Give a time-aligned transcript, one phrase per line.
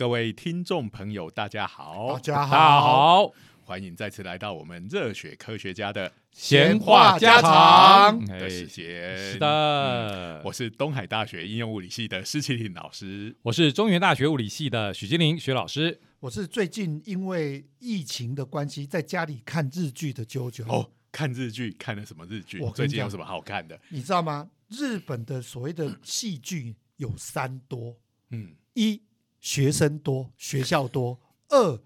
[0.00, 2.80] 各位听众朋友，大家好，大家大家好，
[3.26, 3.34] 好，
[3.66, 9.18] 欢迎再次来到我们热血科学家的闲话家常，的时哎间。
[9.18, 13.36] 是的，我是东海大学应用物理系的施启林老师。
[13.42, 16.00] 我是中原大学物理系的许金玲许老师。
[16.20, 20.64] 我是最近因为疫情的关系，在家里看日剧的啾啾。
[20.66, 22.70] 哦，看日剧看了什么日剧我？
[22.70, 23.78] 最近有什么好看的？
[23.90, 24.48] 你知道吗？
[24.70, 27.98] 日本的所谓的戏剧有三多：
[28.30, 29.02] 嗯，一
[29.40, 31.18] 学生多，学校多；
[31.48, 31.80] 二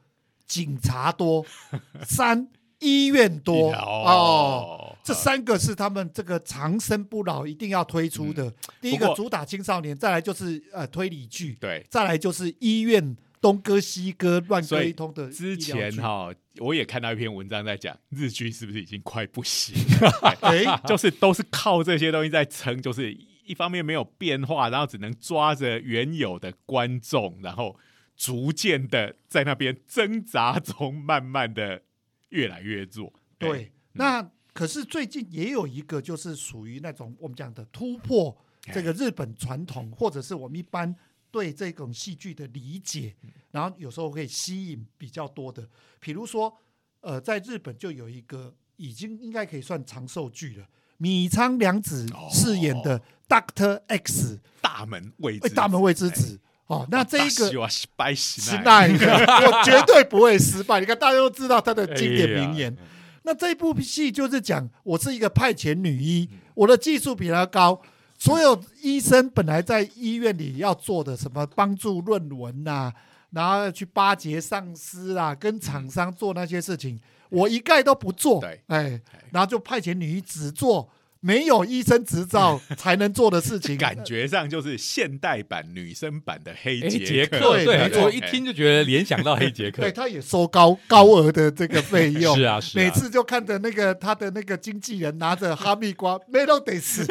[0.46, 1.44] 警察多；
[2.04, 2.48] 三
[2.80, 3.72] 医院多。
[3.72, 8.52] 哦，哦，这三个是他们这个长生不老一定要推出的。
[8.80, 11.86] 第一个主打青少年，再来就是呃推理剧，对。
[11.90, 20.10] 再来就是医院东割西割乱所以割一通的之前哈、我也看到一篇文章在讲日剧是不是已经快不行了？
[20.42, 27.78] 哎， 就是都是靠这些东西在撑，就是一方面没有变化，然后只能抓着原有的观众，然后
[28.16, 31.82] 逐渐的在那边挣扎中，慢慢的
[32.30, 33.12] 越来越弱。
[33.38, 38.36] 对，那可是最近也有一个，就是属于那种我们讲的突破
[38.72, 40.94] 这个日本传统，或者是我们一般
[41.30, 43.14] 对这种戏剧的理解，
[43.50, 46.56] 然后有时候会吸引比较多的，比如说，
[47.00, 56.38] 呃，在日本就有一个已经应该可以算长寿剧了，米仓凉子饰演的 Doctor X，大门未知，哎，大门未知子。
[56.66, 60.80] 哦，那这一个个失败失失败，我绝对不会失败。
[60.80, 62.76] 你看，大家都知道他的经典名哎言。
[63.22, 67.80] 那这部戏就是讲，我是一个派遣女医，嗯我的技术比他高。
[68.18, 72.90] 所有医生本来在医院里要做的什么帮助论文呐、
[73.30, 76.98] 然后去巴结上司啊，跟厂商做那些事情，
[77.30, 78.40] 我一概都不做。
[78.40, 79.00] 对哎，
[79.32, 80.88] 然后就派遣女医只做
[81.24, 87.38] 没有医生执照才能做的事情，感觉上就是现代版、女生版的黑黑杰克。
[87.40, 89.92] 对，对没错我一听就觉得联想到黑杰克对，。
[89.92, 92.34] 他也收高高额的这个费用。
[92.34, 97.04] 是啊，是啊，每次就看着那个他的那个经纪人拿着哈密瓜，没都得死，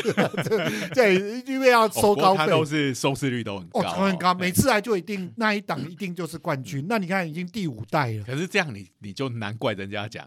[0.96, 2.38] 对，因为要收高费。
[2.38, 4.64] 他都是收视率都很高，哦，很高，每次。
[4.64, 6.86] 次来就一定那一档一定就是冠军。
[6.88, 10.26] 那你看已经第五代了，可是这样你你就难怪人家讲，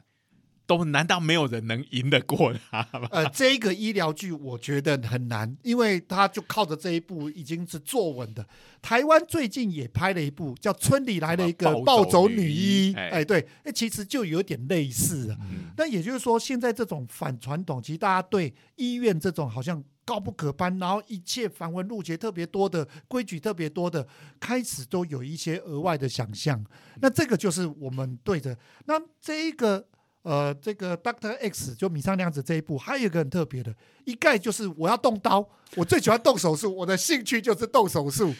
[0.67, 3.09] 都难道没有人能赢得过他吗？
[3.11, 8.47] 呃，这个医疗剧我觉得很难，因为他就靠着这一部已经是坐稳的。
[8.83, 15.39] 台湾最近也拍了一部叫《村里来了一个暴暴走走女女医医》，哎哎，对，哎，其实就有点类似啊。
[15.43, 24.09] 嗯那也就是说，现在这种反传统，其实大家对医院这种好像高不可攀，然后一切繁文缛节特别多的规矩特别多的，
[24.41, 26.65] 开始都有一些额外的想象。
[27.03, 28.57] 那这个就是我们对着
[28.87, 29.87] 那这一个
[30.27, 33.73] 呃，这个 Doctor X 就米仓凉子这一部，还有一个很特别的，
[34.05, 38.35] 一概就是我要动刀，我最喜欢动手术，我的兴趣就是动手术。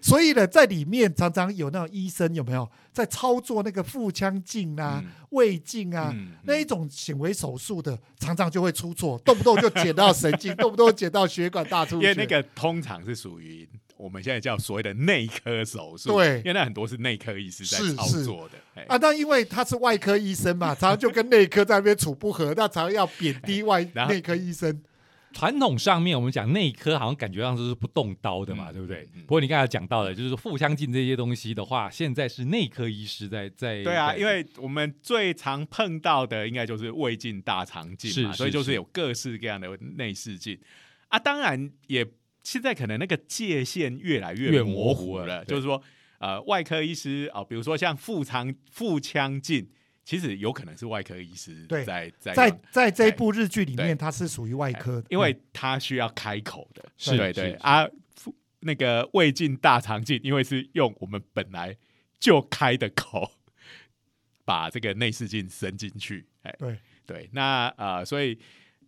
[0.00, 12.08] 所以呢，在里面常常有那种医生有没有在操作那个腹腔镜啊、嗯胃镜啊，嗯那一种显微手术的，常常就会出错，动不动就剪到神经，动不动剪到血管大出血。
[12.08, 13.68] 因为那个通常是属于
[14.02, 24.82] 我们现在叫所谓的内科手术，对因为那很多是内科医师在操作的，哎啊，那因为他是外科医生嘛， 常常就跟内科在那边处不合，那常常要贬低外内科医生。
[25.34, 29.08] 传统上面我们讲内科，好像感觉上都是不动刀的嘛，嗯对不对？
[29.14, 40.58] 嗯不过你刚才讲到的，就是说腹腔镜这些东西的话，现在是内科医师在在对啊，因为我们最常碰到的应该就是胃镜、大肠镜嘛，所以就是有各式各样的内视镜
[41.08, 41.18] 啊。
[41.18, 42.06] 当然也
[42.42, 45.82] 现在可能那个界限越来越越模模糊了了，就是说
[46.18, 49.68] 呃，外科医师啊、比如说像腹腔腹腔镜，
[50.04, 57.88] 其实有可能是外科医师在在在用在这一部日剧里面，他是属于外科的，因为他需要开口的，是对对啊，
[58.60, 61.76] 那个胃镜、大肠镜，因为是用我们本来
[62.18, 63.32] 就开的口，
[64.44, 66.76] 把这个内视镜伸进去，哎，对。
[67.04, 68.38] 对，那呃，所以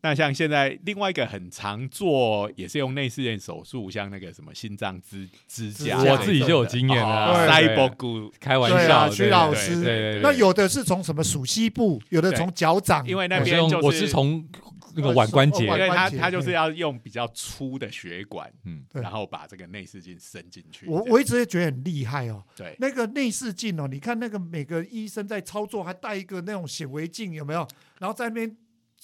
[0.04, 14.46] 那像现在另外一个很常做，也是用内视镜手术，像那个什么心脏支支架，我自己就有经验了对啊，塞博对骨，开玩笑，徐老师对对对，那有的是从什么属膝部，有的从脚掌，因为那边就是我是从
[14.94, 20.84] 那个腕关节哦，因为他他就是要用比较粗的血管，嗯，然后把这个内视镜伸进去。
[20.86, 22.44] 我我一直也觉得很厉害哦。
[22.54, 27.66] 对那个内视镜哦，你看那个每个医生在操作，还带一个那种显微镜，有没有？
[28.00, 28.54] 然后在那边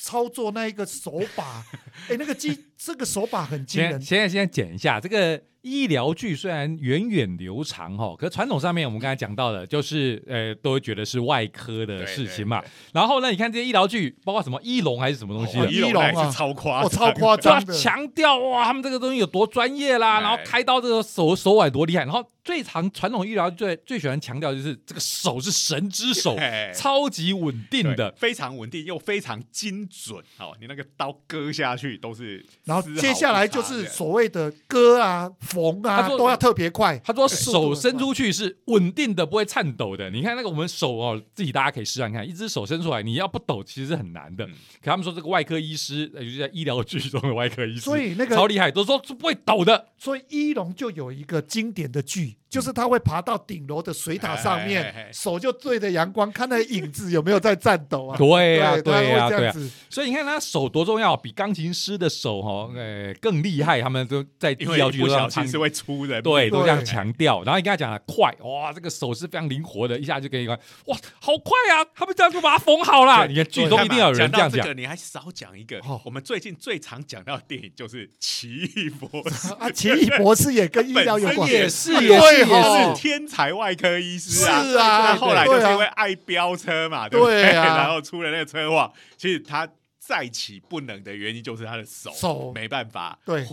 [0.03, 1.65] 操作那一个手把，
[2.09, 4.01] 哎，那个机这个手法很惊人。
[4.01, 12.65] 现在现在先讲一下这个医疗剧，虽然源远流长哈，可是传统上面我们刚才讲到的，就是呃，都会觉得是外科的事情嘛。
[12.95, 17.75] 然后呢，你看这些医疗剧，包括什么医龙还是什么东西的，医龙是超夸，哦，超夸张的。
[17.75, 26.35] 强调哇，他们这个东西有多专业啦，然后开刀这个手手腕多厉害，然后最常传统医疗最最喜欢强调就是这个手是神之手，
[26.75, 32.43] 超级稳定的，非常稳定又非常精准哦，你那个刀割下去都是。
[32.71, 36.97] 然后接下来就是所谓的割啊、缝啊，都要特别快。
[37.03, 40.09] 他说手伸出去是稳定的，不会颤抖的。
[40.09, 44.47] 你看那个我们手哦，自己大家可以试看看，一只手伸出来，你要不抖其实是很难的。
[44.47, 49.87] 可他们说这个外科医师，就是在医疗剧中的外科医师，所以那个超厉害，都说是不会抖的。
[50.01, 52.39] 所以一龙就有一个经典的剧。
[52.51, 58.19] 就是他会爬到顶楼的水塔上面，手就对着阳光，看那影子有没有在颤抖啊？
[58.19, 59.55] 对呀，对呀，对呀。
[59.89, 63.81] 所以你看他手多重要，比钢琴师的手哈，呃，更厉害。
[63.81, 67.45] 他们都在医疗剧上其实会出人，对，都这样强调。
[67.45, 71.87] 然后你跟他讲快，哇，这个手是非常灵活的，一下就给你看，哇，好快啊！
[71.95, 73.29] 他们这样就把它缝好了。
[73.29, 74.77] 你看剧中一定要有人这样讲。
[74.77, 83.21] 你还少讲一个，我们最近最常讲到的电影就是《奇异博士》 啊，《奇异博士》也跟医疗有关，也是，也是，也是天。
[83.21, 87.43] 天才外科医师啊，是啊，后来就是因为爱飙车嘛，对不对？
[87.43, 93.47] 然后出了那个车祸，其实他再起不能的原因就是他的手手没办法，对，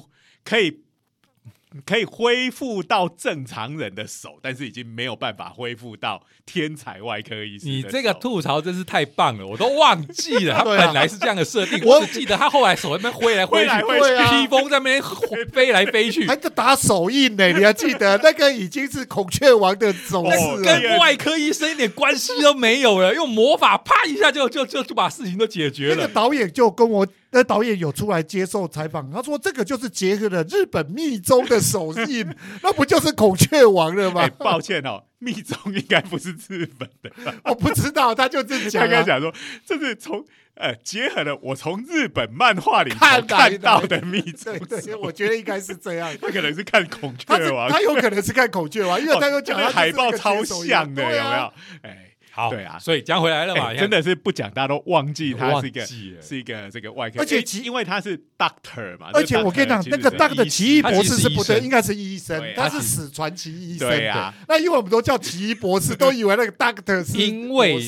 [0.43, 0.81] 可以。
[1.85, 7.69] 可以恢复到正常人的手，但是已经没有办法恢复到天才外科医生。
[7.69, 13.75] 你这个吐槽真是太棒了，我都忘记了，他 本来是这样的设定，我只记得他后来手那边挥来挥去，
[14.29, 15.01] 披风在那边
[15.51, 17.47] 飞来飞去，还在打手印呢。
[17.49, 25.95] 你还记得 那个已经是孔雀王的手势，跟外科医生一点关系都没有了，用魔法啪一下就就就就把事情都解决了。
[25.95, 27.07] 那个导演就跟我。
[27.37, 32.27] 那导演有出来接受采访，他说这个就是结合了日本密宗的手印，
[32.63, 34.27] 那不就是孔雀王了吗？
[34.39, 37.11] 抱歉哦，密宗应该不是日本的，
[37.45, 39.31] 我不知道，他就这样刚讲说，
[39.63, 40.25] 这是从
[40.55, 51.53] 呃结合了我从日本漫画里看看到的密宗，对，我觉得应该是这样，他可能是看孔雀王，他有可能是看孔雀王，因为他有讲海报超像的，有没有？
[51.83, 52.03] 哎。
[52.37, 67.81] 好，对啊，所以讲回来了嘛，真的是不讲，大家都忘记他是一个是一个这个外科，而且因为他是 doctor 嘛，而且我跟你讲，那个 doctor 奇异博士是不对，应该是医生，他是死传奇医生，对啊，那因为我们都叫奇异博士， 都以为那个 doctor 是因为。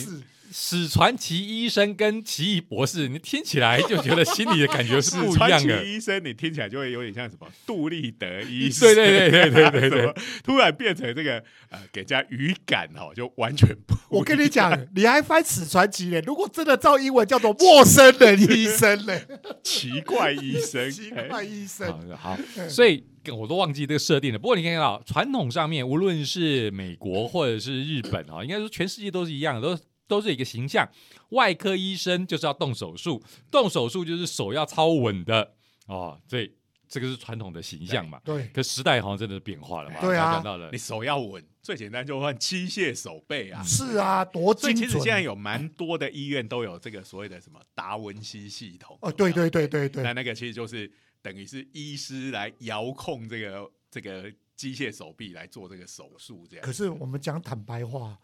[0.52, 5.84] 史传奇医生跟奇异博士，你听起来就觉得心里的感觉是 不一样的。
[5.84, 10.14] 医生，你听起来就会有点像什么杜立德医生，对对对对对对对，
[10.44, 13.96] 突然变成这个呃，给人家语感哦，就完全不。
[14.10, 16.20] 我跟你讲，你还翻史传奇呢？
[16.26, 19.20] 如果真的照英文叫做陌生人医生呢？
[19.64, 21.88] 奇怪医生， 奇怪医生。
[22.18, 22.38] 好，
[22.68, 24.40] 所以我都忘记这个设定了。
[24.40, 29.80] 不过你看到传统上面，无论是美国或者是日本啊，应该说全世界都是一样的，都。
[30.10, 30.90] 都是一个形象，
[31.30, 35.54] 外科医生就是要动手术，动手术就是手要超稳的
[35.86, 36.52] 哦，所以
[36.88, 38.20] 这个是传统的形象嘛。
[38.26, 40.02] 对，可时代好像真的变化了嘛。
[40.02, 43.64] 对啊，到了你手要稳，最简单就换机械手背啊。
[43.64, 44.78] 是啊，多精准。
[44.78, 48.98] 其实现在有蛮多的医院都有这个所谓的什么达文西系统。
[49.04, 50.04] 哦，对对对对对。
[50.04, 56.66] 那那个其实就是等于是医师来遥控这个这个机械手臂来做这个手术这样。
[56.66, 58.18] 可是我们讲坦白话。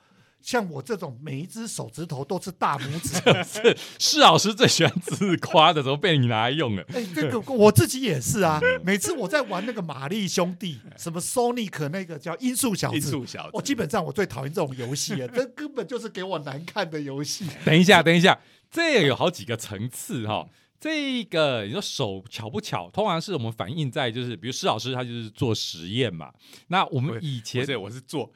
[0.46, 6.84] 像我这种每一只手指头都是大拇指，是施老师最喜欢自夸的，怎么被你拿来用了？
[6.94, 8.62] 哎，这个我自己也是啊。
[8.84, 17.48] 每次我在玩那个玛丽兄弟，什么 Sonic 那个叫音速小子，音速小子，我基本上我最讨厌这种游戏啊，这根本就是给我难看的游戏。
[17.66, 20.48] 等一下，等一下，这有好几个层次哈。
[20.80, 26.32] 这个你说手巧不巧，通常是我们反映在就是，比如施老师他就是做实验嘛。
[26.68, 28.32] 那我们以前我是做。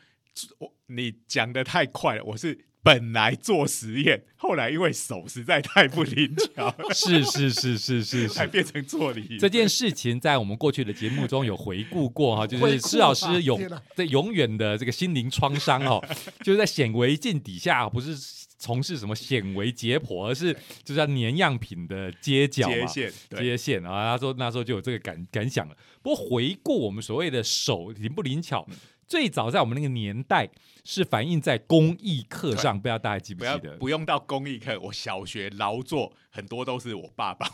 [0.58, 9.38] 我你讲的太快了，我是本来做实验，后来因为手实在太不灵巧，是是是是是，才变成做理。
[9.38, 13.62] 这件事情在我们过去的节目中有回顾过哈， 就是施老师永
[13.96, 16.03] 在永远的这个心灵创伤哦，
[16.41, 18.15] 就是在显微镜底下不是
[18.58, 20.53] 从事什么显微解剖，而是
[20.84, 24.12] 就是要粘样品的接角接线接线啊。
[24.12, 25.75] 他说那时候就有这个感感想了。
[26.01, 28.65] 不过回顾我们所谓的手灵不灵巧。
[29.10, 30.48] 最早在我们那个年代
[30.86, 33.75] 是反映在公益课上，不知道大家记不记得？
[33.78, 37.50] 不用到公益课，我小学劳作很多都是我爸爸。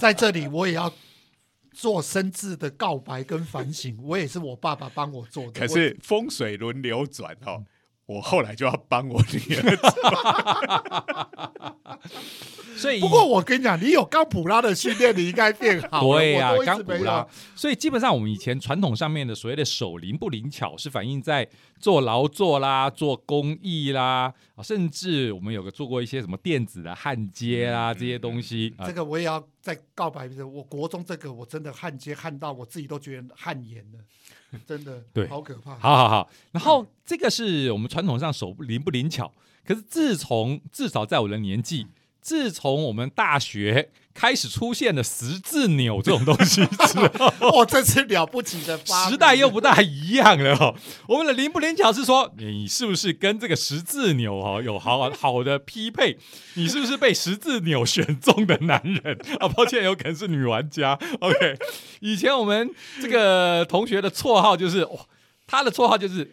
[0.00, 0.90] 在这里，我也要
[1.72, 5.52] 做深挚的告白跟反省，我也是我爸爸帮我做的。
[5.52, 7.62] 可是风水轮流转哦，
[8.06, 9.76] 我后来就要帮我女儿。
[12.76, 16.18] 所以不过我跟你讲，你有冈普拉的训练，你应该变好了。
[16.18, 17.26] 对呀、我都一直刚补啦没有。。
[17.54, 21.48] 所以基本上我们以前传统上面的所谓的手灵不灵巧，是反映在
[21.78, 28.92] 做劳作啦、做公益啦，啊，甚至我们有个做过一些什么电子的焊接啦、这些东西啊这。
[28.92, 33.98] 个我也要再告白一次，我国中这个我真的焊接焊到我自己都觉得汗颜了，
[34.66, 35.78] 真的，对好可怕。
[35.78, 39.30] 好好好，然后这个是我们传统上手灵不灵巧，
[39.64, 41.86] 可是自从至少在我的年纪，
[42.26, 50.74] 自从我们大学开始出现了十字钮这种东西之后， 哦，这是了不起的发明时代又不大一样了哦。
[51.06, 56.18] 我们的灵不灵巧是说，你是不是跟这个十字钮哦有好 好的匹配？
[56.54, 59.46] 你是不是被十字钮选中的男人 啊？
[59.46, 60.98] 抱歉，有可能是女玩家。
[61.20, 61.56] OK，
[62.00, 62.68] 以前我们
[63.00, 64.98] 这个同学的绰号就是哇，
[65.46, 66.32] 他的绰号就是。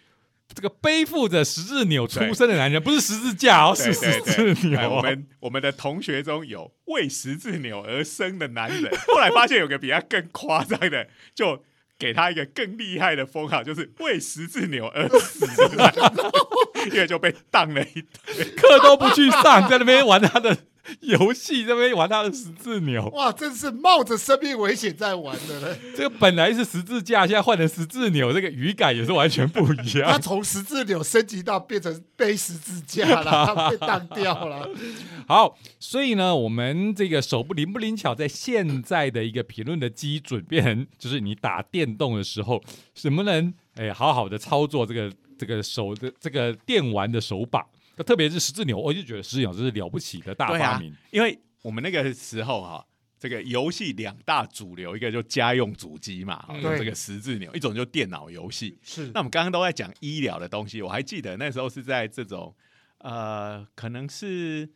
[0.56, 4.82] 这个背负着十字钮出生的男人，不是十字架哦，是对十字钮哦。
[4.82, 11.64] 哎我们我们的同学中有为十字纽而生的男人，后来发现有个比他更夸张的，就
[11.98, 16.12] 给他一个更厉害的封号，就是为十字纽而死的男人，
[16.94, 18.50] 因为就被当了一顿。
[18.56, 20.58] 课都不去上，在那边玩他的
[21.02, 23.08] 游戏，在那边玩他的十字钮。
[23.14, 25.80] 哇，真是冒着生命危险在玩的嘞。
[25.96, 30.22] 这个本来是十字架，现在换成十字钮，这个语感也是完全不一他样。
[30.22, 34.70] 从十字钮升级到变成背十字架了， 他被当掉了。
[35.26, 42.62] 好，所以呢，我们这个手不灵不灵巧，在现在的一个评论的基准，变成就是你打电动的时候，
[42.94, 47.66] 什么能哎好好的操作这个这个手的这个电玩的手把，
[47.98, 52.84] 特别是十字钮，我就觉得十字钮这是了不起的大发明。，因为我们那个时候哈、
[53.20, 58.80] 这个游戏两大主流，一个就家用主机嘛，这个十字钮；一种就电脑游戏。
[58.82, 62.56] 是那我们刚刚都在讲医疗的东西，我还记得那时候是在这种
[62.98, 64.68] 呃，可能是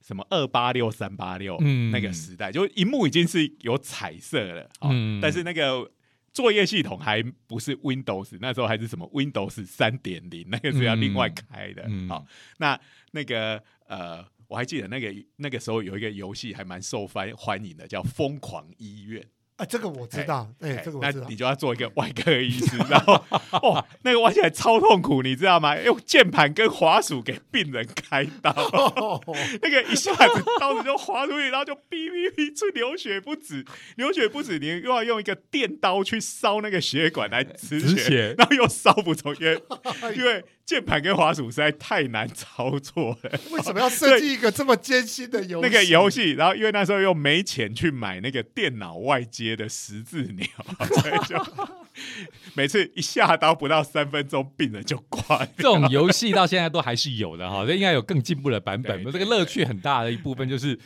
[0.00, 5.90] 什么二八六、三八六嗯那个时代，就荧幕已经是有彩色了，哦嗯但是那个。
[6.38, 11.82] 作业系统还不是 Windows，那时候还是什么 Windows 三点零，那个是要另外开的。
[12.08, 12.26] 好、嗯
[12.58, 12.80] 那
[13.10, 19.20] 那个呃，我还记得那个那个时候有一个游戏还蛮受欢欢迎的，叫《疯狂医院》。
[19.58, 21.36] 啊，这个我知道，哎，哎这个我知道那你。
[21.36, 23.14] 就要做一个外科医师，然后
[23.62, 25.76] 哦，那个玩起来超痛苦，你知道吗？
[25.78, 29.20] 用键盘跟滑鼠给病人开刀，哦
[29.62, 33.64] 那个一下子刀子就划出去，然后就哔哔哔出流血不止，
[33.96, 39.62] 流血不止，你又要用一个电刀去烧那个血管来止血，止血然后又烧不走，因 为
[40.16, 43.30] 因为键盘跟滑鼠实在太难操作了。
[43.50, 45.68] 为什么要设计一个这么艰辛的游戏？
[45.68, 50.46] 那个游戏，然后因为那时候又没钱去买那个电脑外接的十字鸟，
[51.00, 51.36] 所以就
[52.54, 59.02] 每次一下刀不到三分钟，病人就挂这种游戏到现在都还是有的哈，这应该有更进步的版本。
[59.04, 60.78] 对这个乐趣很大的一部分就是。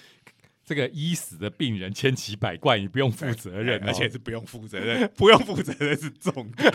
[0.65, 6.73] 这个医死的病人千奇百怪，你不用负责任、哦，而且是不用负责任，不用负责任是重点。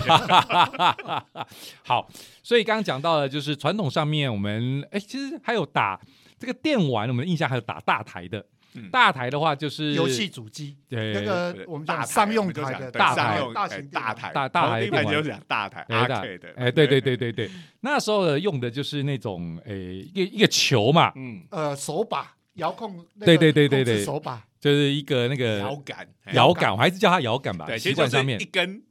[1.84, 2.08] 好，
[2.44, 5.98] 所以刚刚讲到的，就是传统上面我们哎，其实还有打
[6.38, 8.46] 这个电玩，我们的印象还有打大台的。
[8.74, 8.90] 嗯。
[8.92, 14.32] 大台的话就是游戏主机，对那个我们大台讲商用台的大台大型大台。
[14.34, 15.16] 大大台一般电玩。
[15.16, 17.50] 就是讲大台哎大 arcade 的，哎，对对对对对，
[17.82, 26.34] 那时候的用的就是那种诶一个一个球嘛，嗯，呃手把遥控，那个对对对对控制对手把，就是一个那个摇杆，哎。
[26.34, 28.40] 摇杆，我还是叫它摇杆吧，对，其习实就是惯上面。
[28.42, 28.82] 一根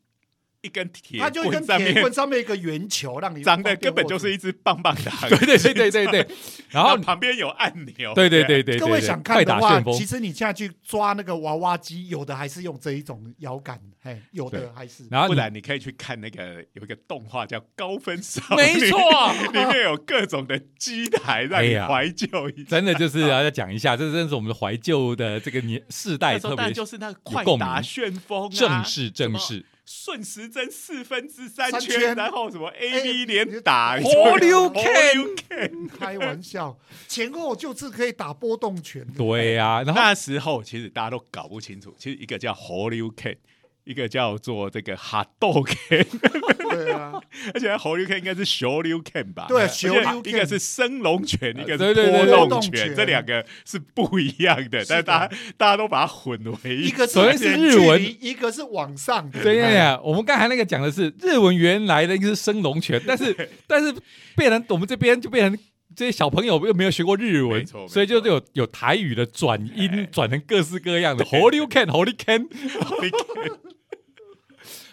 [0.62, 6.26] 一根铁它就一根棍上面铁棍上面一个圆球，让你长得根本就是一只棒棒糖，对对对对对对，
[6.70, 15.06] 然后旁边有按钮，对对对对，各位想看的话，其，实你现在去抓那个娃娃机，有的还是用这一种摇杆，嘿，有的还是。
[15.10, 18.98] 然后不然你可以去看那个有一个动画叫《高分少女》，没错，
[19.52, 22.70] 里面有各种的机台让你怀旧一下。
[22.70, 29.64] 真的就是要再讲一下，这真是我们的怀旧的这个年世代特别就是那个快打旋风、啊，正式正式。
[29.88, 35.88] 顺时针四分之三三圈，然后什么哎 A B 连打，你活溜 Can can。
[35.88, 36.76] 开玩笑，
[37.06, 39.14] 前后就是可以打波动拳的。
[39.16, 43.36] 对呀、然后那时候其实大家都搞不清楚，其实一个叫 Holy Can，
[43.86, 45.72] 一个叫做这个 Hot Dog
[46.68, 47.12] 对啊，
[47.54, 49.46] 而且 Holy Can 应该是 Show You Can 吧？
[49.48, 52.72] 对而且 Show You 一个是升龙拳，一个是波动拳。
[52.72, 59.40] 拳，这两个是不一样的，但是大家大家都把它混为一一个首先是日文一个是往上的。
[59.40, 63.94] 对呀呀，我们刚才那个讲的是日文原来的一个是升龙拳，但是但是
[64.34, 65.58] 变成我们这边就变成
[65.96, 72.46] 这些小朋友又没有学过日文所以就是有有台语的转音哎转成各式各样的 Holy can Holy can。
[72.48, 73.58] Holy Can。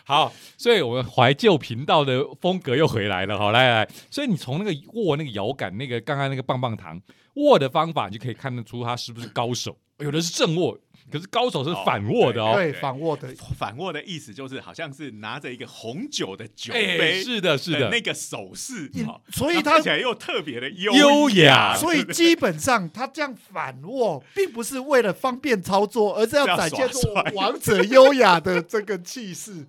[0.06, 3.38] 好，所以我们怀旧频道的风格又回来了。
[3.38, 7.02] 好，来来，所以你从那个握那个摇杆，那个刚刚那个棒棒糖
[7.36, 9.78] 握的方法，你就可以看得出他是不是高手。
[10.00, 10.78] 有的是正握，
[11.14, 12.56] 可是高手是反握的哦。
[12.56, 13.32] 对，反握的。
[13.56, 18.92] 反握的意思就是好像是拿着一个红酒的酒哎，杯，是的，是的，那个手势，
[19.32, 27.00] 所以他看起来又特别的优优雅所以基本上他这样反握，并不是为了方便操作，而是要展现出
[27.36, 29.68] 王者优雅的这个气势。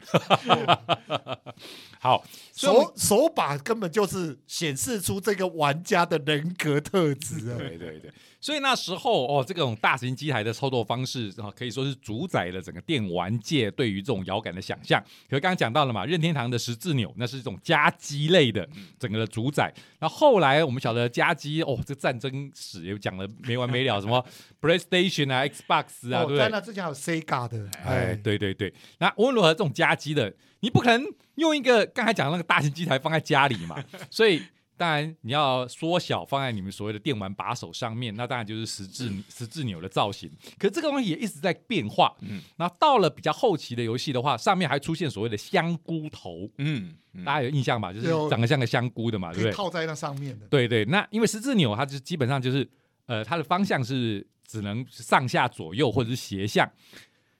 [2.02, 2.24] 好，
[2.56, 7.56] 手手把根本就是显示出这个玩家的人格特质啊！
[7.60, 14.98] 对对对，所以那时候哦，这种大型机台的操作方式啊，可以说是主宰了整个电玩界对于这种摇杆的想象。
[15.28, 18.66] 可是刚刚讲到了嘛，任天堂的十字钮那是一种夹击类的
[18.98, 19.70] 整个的主宰。
[19.98, 24.24] 那后来我们晓得夹击哦，这战争史也讲了没完没了，什么
[24.62, 26.38] PlayStation 啊、Xbox 啊，对哦，不对？
[26.38, 34.42] 在那之前还有 Sega 的，哎，对对对，那无论如何，这种夹击的，你不可能用一个刚才讲的那个大型机台放在家里嘛， 所以
[34.76, 40.30] 当然你要缩小放在你们所谓的电玩把手上面，那当然就是十字十字钮的造型。
[40.58, 47.92] 可是这个东西也一直在变化，嗯那，到了比较后期的游戏的话，上面还出现所谓的香菇头，嗯，嗯大家有印象吧？
[47.92, 49.52] 就是有长得像个香菇的嘛，对不对？
[49.52, 50.46] 套在那上面的。
[50.46, 52.66] 对对，那因为十字钮它就基本上就是
[53.04, 56.66] 呃，它的方向是只能上下左右或者是斜向。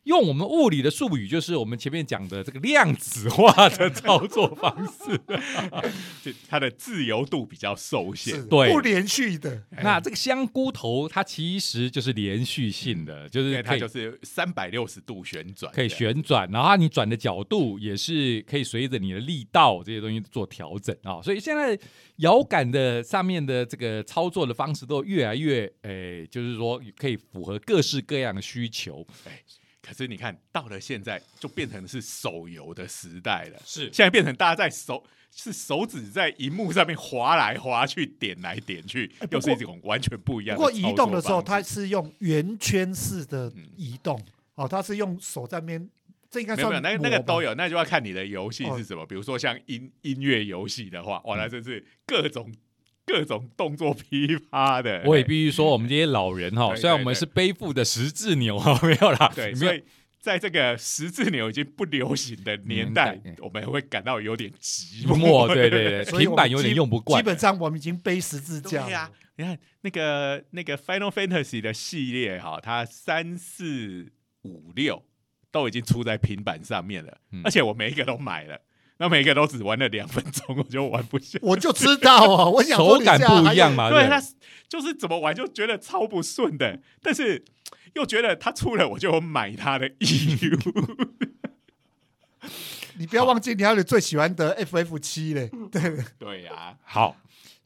[0.05, 5.21] 用我们物理的术语，就是我们前面讲的这个量子化的操作方式。
[6.25, 8.37] 就它的自由度比较受限。
[8.37, 8.73] 是，对。
[8.73, 21.79] 不连续的，那这个香菇头，它其实就是连续性的，就是它就是三百六十度旋转，可以旋转，然后你转的角度也是可以随着你的力道这些东西做调整啊、所以现在
[22.17, 29.07] 摇杆的上面的这个操作的方式都越来越，诶、就是说可以符合各式各样的需求。
[29.91, 33.61] 可是你看到了现在，就变成是手游的时代了。
[33.67, 44.21] 是现在变成大家在手是手指在荧幕上面划来划去、点来点去又是一种完全不一样不过的操作移动的时候，它是用圆圈式的嗯移动，
[44.55, 45.91] 哦，它是用手在那边，
[46.31, 49.05] 这应该没有那个那个都有，那就要看你的游戏哦是什么。
[49.05, 52.53] 比如说像音音乐游戏的话，哇，嗯那真是各种
[53.07, 55.03] 各种动作噼啪的。
[55.05, 59.83] 我也必须说，我们这些老人哈，虽然我们是背负的十字钮哈， 没有啦，对，所以
[60.21, 67.27] 在这个十字钮已经不流行的年代年代，我们会感到有点寂寂寞，对对对， 平板有点用不惯基。
[67.27, 69.13] 本上我们已经背十字架对呀、了。
[69.37, 75.03] 你看那个那个 Final Fantasy 的系列哈，它三四五六
[75.51, 78.61] 都已经出在平板上面了，嗯而且我每一个都买了，
[79.01, 81.39] 那每一个都只玩了两分钟，我就玩不下。
[81.41, 84.23] 我就知道哦，我想说手感不一样嘛，对，他
[84.69, 87.43] 就是怎么玩就觉得超不顺的，但是
[87.95, 90.59] 又觉得他出了我就有买他的 EU。
[92.99, 97.17] 你不要忘记你还有你最喜欢的 FF 七嘞， 对，对呀、好，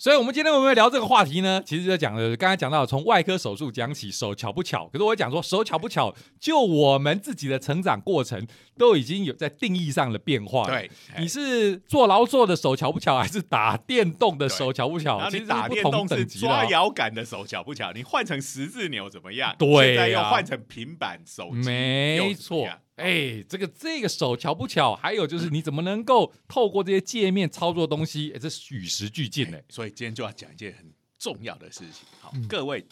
[0.05, 4.87] 所以我们今天我们会聊这个话题呢，其实就讲了，刚才讲到从外科手术讲起，手巧不巧？
[4.93, 15.27] 可是我讲说手巧不巧，就我们自己的成长过程都已经有在定义上的变化。，对，你是坐牢做的手巧不巧，还是打电动的手巧不巧？
[15.31, 16.67] 其实打电不同动是抓。
[16.67, 17.90] 摇杆的手巧不巧？
[17.95, 19.57] 你换成十字钮怎么样？
[19.59, 24.94] 对啊现在又换成平板手机，没错样，哎，这个这个手巧不巧？
[24.94, 28.30] 还有就是你怎么能够透过这些界面操作东西？
[28.33, 29.64] 哎，这是与时俱进的。
[29.68, 32.07] 所以今天就要讲一件很重要的事情。
[32.20, 32.87] 好，嗯各位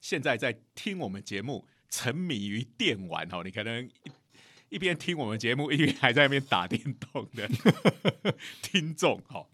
[0.00, 4.10] 现在在听我们节目，沉迷于电玩哦，你可能一
[4.68, 7.48] 一边听我们节目，一边还在那边打电动的
[8.62, 9.46] 听众哦，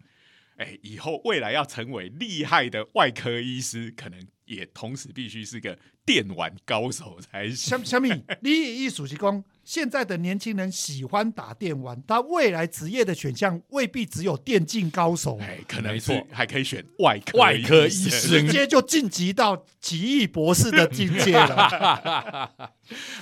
[0.57, 7.55] 哎，以后未来要成为厉害的外科医师，可能也同时必须是个电玩高手才行。
[7.55, 8.09] 小小米，
[8.41, 22.51] 你艺术是讲现在的年轻人喜欢打电玩，他未来职业的选项未必只有电竞高手，哎，可能没错是还可以选外科外科医生生直接就晋级到奇异博士的境界了。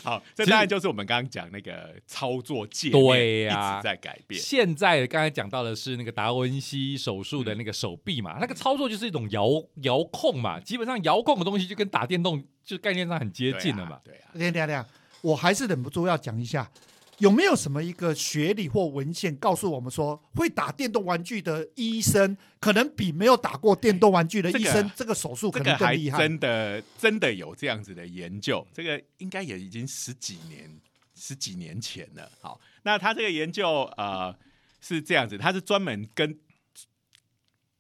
[0.04, 4.42] 好，这当然就是我们刚刚讲那个操作界面对呀一直在改变。
[4.42, 9.48] 现在刚才讲到的是那个达文西手术的那个手臂嘛，那个操作就是一种遥
[9.84, 14.00] 遥控嘛，基本上遥控的东西就跟打电动就概念上很接近了嘛。
[14.04, 14.86] 对啊，等一下等一下，
[15.22, 16.70] 我还是忍不住要讲一下，
[17.18, 26.20] 有没有什么一个学理或文献告诉我们说，会打电动玩具的医生可能比没有打过电动玩具的医生，这个手术可能更厉害？
[26.20, 30.70] 真的真的有这样子的研究，这个应该也已经十几年
[31.16, 32.32] 十几年前了。
[32.40, 34.36] 好，那他这个研究呃
[34.80, 36.36] 是这样子，他是专门跟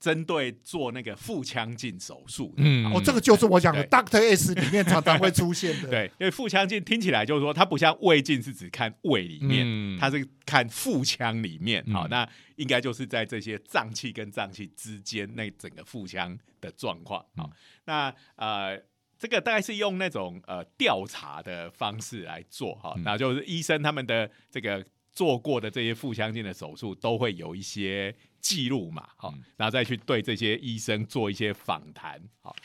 [0.02, 2.54] 针对做那个腹腔镜手术。
[2.58, 5.88] 嗯哦，这个就是我讲的 Doctor S 里面常常会出现的。
[5.94, 11.86] 对，因为腹腔镜听起来就是说，它不像胃镜是只看胃里面，嗯它是看腹腔里面。
[11.94, 17.24] 好、嗯那应该就是在这些脏器跟脏器之间那整个腹腔的状况。
[17.38, 17.52] 好、嗯
[17.86, 18.82] 那呃。
[19.22, 29.44] 这个大概是用那种呃调查的方式来做哈，嗯那、就是医生他们的这个做过的这些腹腔镜的手术都会有一些记录嘛，好、嗯。
[29.58, 32.56] 然后再去对这些医生做一些访谈，好，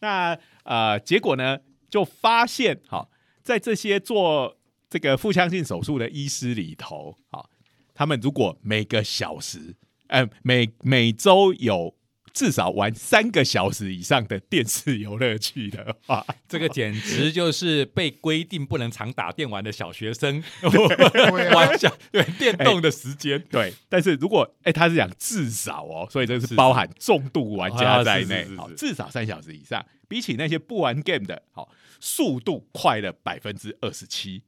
[0.00, 1.58] 那呃结果呢
[1.90, 3.10] 就发现，好，
[3.42, 4.56] 在这些做
[4.88, 7.50] 这个腹腔镜手术的医师里头，好，
[7.92, 11.96] 他们如果每个小时，呃，每每周有
[12.34, 20.42] 至少玩三个小时以上的电视游乐器的话， 这个简直就是被规定不能常打电玩的小学生。
[21.54, 23.40] 玩小对电动的时间。
[23.50, 28.44] 对，但是如果哎、他是讲至少哦，所以这是是包含重度玩家在内。
[28.56, 31.70] 好，至少三小时以上，比起那些不玩 game 的，好，
[32.00, 34.42] 速度快了百分之二十七，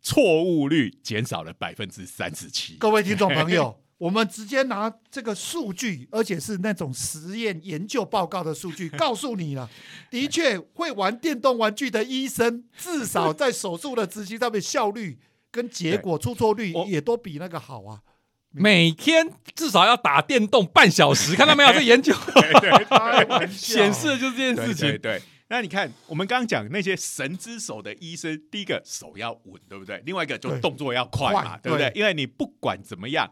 [0.00, 2.76] 错误率减少了百分之三十七。
[2.78, 9.68] 各位听众朋友， 我们直接拿这个数据，而且是那种实验研究报告的数据，告诉你了。
[10.10, 15.18] 的确，会玩电动玩具的医生，至少在手术的执行上面效率
[15.50, 18.00] 跟结果出错率也都比那个好啊。
[18.50, 21.72] 每天至少要打电动半小时，看到没有？
[21.72, 22.14] 这研究
[23.50, 24.88] 显示的就是这件事情。
[24.88, 25.22] 对对。
[25.50, 30.02] 那你看，我们刚刚讲那些神之手的医生，第一个手要稳，对不对？
[30.04, 31.88] 另外一个就对动作要快嘛，快对不对？
[31.90, 33.30] 对因为你不管怎么样，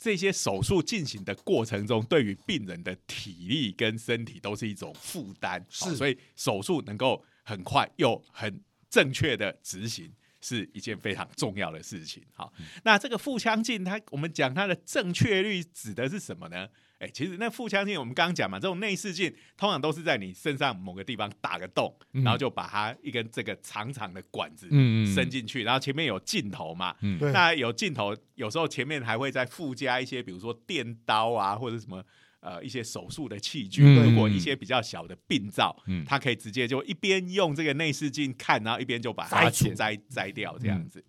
[0.00, 10.10] 这些手术进行的过程中，对于病人的体力跟身体都是一种负担，是所以手术能够很快又很正确的执行。
[10.42, 12.22] 是一件非常重要的事情。
[12.32, 12.50] 好，
[12.82, 16.66] 那这个腹腔镜，它我们讲它的正确率指的是什么呢？
[17.00, 26.94] 哎、其实那腹腔镜我们刚刚讲嘛，这种内视镜通常都是在你身上某个地方打个洞，嗯然后就把它一根这个长长的管子嗯嗯伸进去，然后前面有镜头嘛。
[27.00, 32.04] 嗯那有镜头，有时候前面还会再附加一些，比如说电刀啊，或者什么
[32.40, 33.82] 呃一些手术的器具。
[33.82, 41.02] 嗯如果一些比较小的病灶，嗯它可以直接就一边用这个内视镜看，然后一边就把它发现摘摘掉这样子。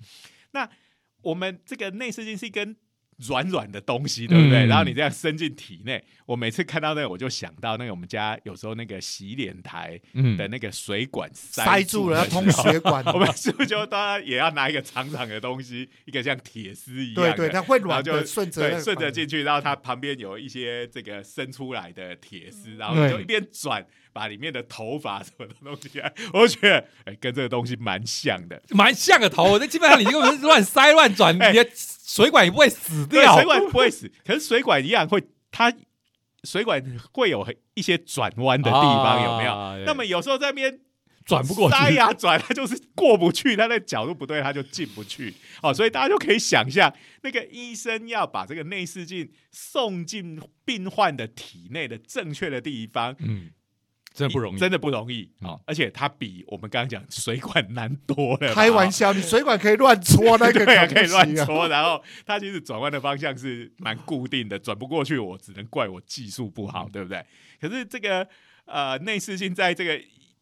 [0.51, 0.69] 那
[1.21, 2.75] 我们这个内视镜是一根
[3.27, 4.65] 软软的东西，对不对？
[4.65, 4.67] 嗯。
[4.67, 10.38] 然后你这样伸进体内，我每次看到那个，我就想到那个我们家有时候那个洗脸台嗯。
[10.38, 13.03] 的那个水管塞住了，要通血管。
[13.13, 28.62] 我们是不是就当然也要拿一个长长的东西，一个像铁丝一样的，对对，它会软就顺着顺着进去，然后它旁边有一些这个伸出来的铁丝，然后你就一边转，把里面的头发什么的弄起来，我觉得哎，跟这个东西蛮像的。
[28.69, 33.36] 蛮像个头，那基本上你如果是乱塞乱转， 哎你的水管也不会死对，掉。
[33.36, 35.74] 水管不会死，可是水管一样会，它
[36.43, 39.54] 水管会有一些转弯的地方，有没有？
[39.54, 40.80] 啊那么有时候在那边
[41.24, 45.34] 转不过去塞呀转，它就是过不去，它的角度不对，它就进不去。
[45.62, 53.52] 哦，所以大家就可以想象，那个医生要把这个内视镜送进病患的体内的正确的地方，嗯，
[54.13, 54.58] 真的不容易。
[54.60, 55.62] 真的不容易啊哦。
[55.65, 58.54] 而且它比我们刚刚讲水管难多了。
[58.54, 61.67] 开玩笑，你水管可以乱戳那个 对啊，可可以乱戳。
[61.67, 67.26] 然后它其实转弯的方向是蛮固定的，转不过去，我只能怪我技术不好，对不对？
[67.60, 68.28] 可是这个
[68.65, 70.00] 呃内视镜在这个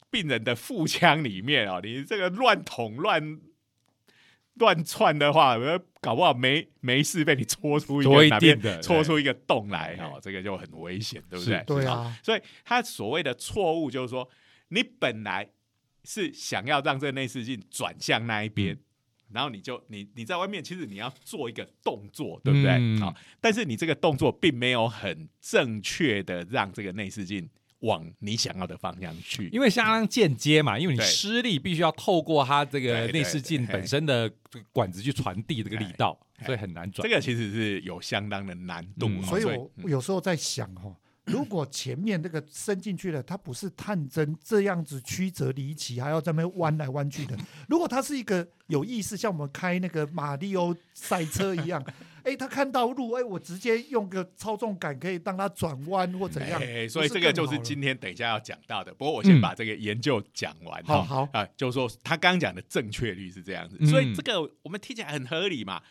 [0.10, 3.40] 病人的腹腔里面哦，你这个乱捅乱
[4.60, 5.58] 乱窜的话，
[6.02, 11.64] 搞不好没没事被你戳出一个哪边戳出一个洞来哈哦，这个就很危险，对不是对？
[11.66, 14.30] 对啊，所以他所谓的错误就是说，
[14.68, 15.50] 你本来
[16.04, 18.78] 是想要让这个内视镜转向那一边，
[19.32, 22.72] 然后你就你你在外面，其实你要做一个动作，对不对？
[22.74, 29.48] 嗯好、但是你这个动作并没有很正确的让这个内视镜往你想要的方向去。
[29.50, 37.08] 因为相当间接嘛，因为你对施力必须要透过它这个内视镜本身的这个管子去传递这个力道，哎所以很难转。
[37.08, 47.38] 这个其实是有相当的难度所以我嗯有时候在想哦，如果前面那个伸进去了，它不是探针这样子曲折离奇，还要在那边弯来弯去的。
[47.68, 51.84] 如果它是一个有意识，像我们开那个马里奥赛车一样，
[52.30, 56.62] 哎，他看到路，哎，我直接用个操纵杆可以让他转弯或怎样。
[56.62, 58.94] 哎，所以这个就是今天等一下要讲到的。
[58.94, 60.84] 不过我先嗯把这个研究讲完。
[60.84, 65.82] 哈好好啊，就是说他刚刚讲的正确率是这样子，嗯所以这个我们听起来很合理嘛。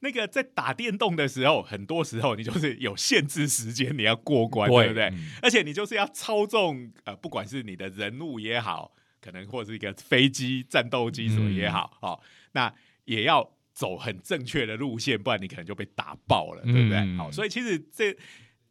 [0.00, 5.04] 那个在打电动的时候，很多时候你就是有限制时间，你要过关，对不对？
[5.04, 12.20] 嗯而且你就是要操纵呃，不管是你的人物也好，可能或是一个飞机、战斗机什么也好，哦，
[12.52, 12.70] 那
[13.06, 16.96] 也要走很正确的路线，不然你可能就被打爆了，对不对？
[16.96, 18.16] 嗯好，所以其实这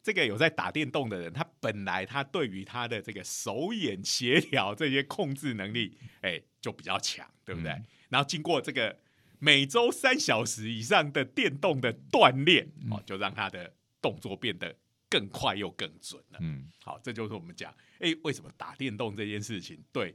[0.02, 7.70] 这个有在打电动的人，他本来他对于他的这个手眼协调这些控制能力，哎，就比较强，对不对？
[7.70, 8.96] 嗯然后经过这个
[9.40, 14.72] 每周三小时以上的电动的锻炼，嗯哦，就让他的动作变得
[15.10, 16.38] 更快又更准了。
[16.40, 20.14] 嗯，好，这就是我们讲，哎，为什么打电动这件事情对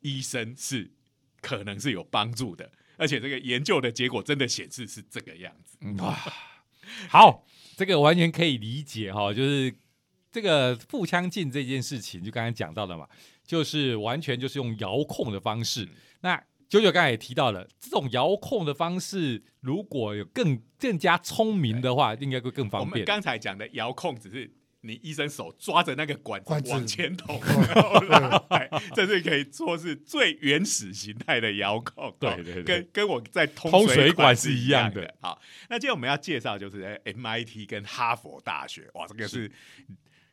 [0.00, 0.88] 医生是
[1.40, 5.76] 可能是有帮助的，而且这个研究的结果真的显示是这个样子。
[5.80, 6.18] 嗯哇，
[7.08, 7.44] 好，
[7.76, 9.74] 这个完全可以理解哈，就是
[10.32, 13.06] 这个腹腔镜这件事情，就刚才讲到的嘛，
[13.46, 15.88] 就是完全就是用遥控的方式。
[16.20, 23.04] 那九九刚才也提到了，这种遥控的方式，如果有更更加聪明的话，应该会更我们方便。
[23.04, 24.52] 刚才讲的遥控只是。
[24.82, 26.68] 你医生手抓着那个管管子。
[26.68, 27.36] 子往前捅，
[27.74, 32.04] 哦然后拉来， 这是可以说是最原始形态的遥控。
[32.06, 32.54] 哦对对。
[32.54, 35.02] 对跟跟我在通通水管管是一样的。
[35.02, 35.14] 的。
[35.20, 39.50] 好，那今天我们要介绍就是哎 MIT 跟哈佛大学，哇，这个是。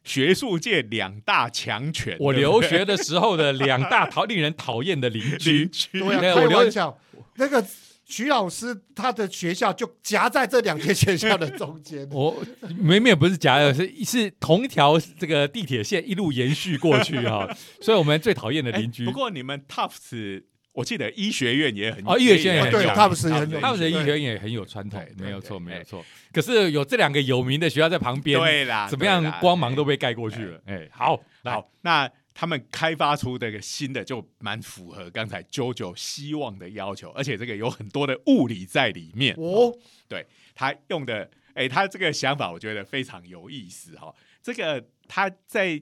[0.05, 2.17] 学术界两大强权。
[2.19, 5.65] 我留学的时候的两大讨令人讨厌的邻居。
[5.93, 6.99] 对啊，开对我留玩笑，
[7.35, 7.65] 那个
[8.13, 12.07] 徐老师他的学校就夹在这两间学校的中间。
[12.13, 12.43] 我
[12.77, 17.49] 明明不是夹的，是是同一条这个地铁线一路延续过去哈、
[17.81, 19.03] 所以我们最讨厌的哎邻居。
[19.03, 26.05] 不过你们 Tufts，我记得医学院也很哦医学院也也很有对他们是很有他们的医对学院也很有传统没有错，对没有错。
[26.31, 30.61] 可是有这两个有名的学校在旁边，对啦，怎么样光芒都被盖过去了。
[30.67, 39.35] 哎，好，好，那他们开发出这个新的，就蛮符合刚才 JoJo 希望的要求，而且这个有很多的物理在里面。
[39.35, 39.71] 哦，
[40.07, 45.81] 对他用的，哎，他这个想法我觉得非常有意思哈、这个他在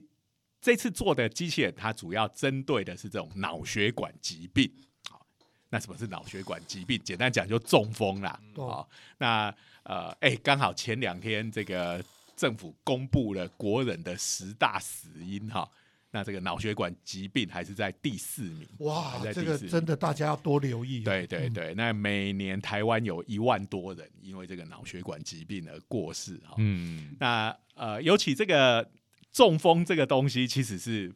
[0.60, 4.70] 这次做的机器人，它主要针对的是这种脑血管疾病。
[5.10, 5.26] 好，
[5.70, 7.00] 那什么是脑血管疾病？
[7.02, 8.38] 简单讲就中风啦。
[8.54, 8.88] 懂好，
[9.18, 12.04] 那呃，哎，刚好前两天这个
[12.36, 15.68] 政府公布了国人的十大死因哈。
[16.14, 21.00] 那这个脑血管疾病还是在第四名，哇这个真的大家要多留意。
[21.00, 26.54] 对对对，那每年台湾有一万多人因为这个脑血管疾病而过世哈。
[26.58, 28.86] 嗯，那呃，尤其这个
[29.32, 31.10] 中风这个东西，其实是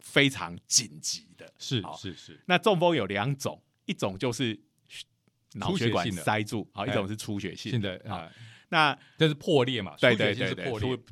[0.00, 1.52] 非常紧急的。
[1.58, 4.58] 是是是，那中风有两种，一种就是
[5.56, 8.32] 脑血管塞住，好，一哎种是出血性现在好啊，
[8.70, 9.94] 那这是破裂嘛？
[10.00, 11.02] 对对对对，破裂出。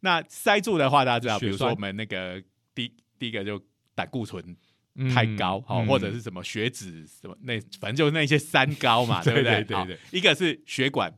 [0.00, 2.42] 那塞住的话，大家知道，比如说我们那个
[2.74, 3.62] 第第一个就
[3.94, 4.56] 胆固醇
[4.94, 5.08] 嗯。
[5.10, 5.86] 太高，好、嗯。
[5.86, 9.64] 或者是什么血脂什么那，反正就是那些三高嘛， 对不对？
[9.64, 9.76] 对？
[9.76, 9.98] 好对。
[10.10, 11.12] 一个是血管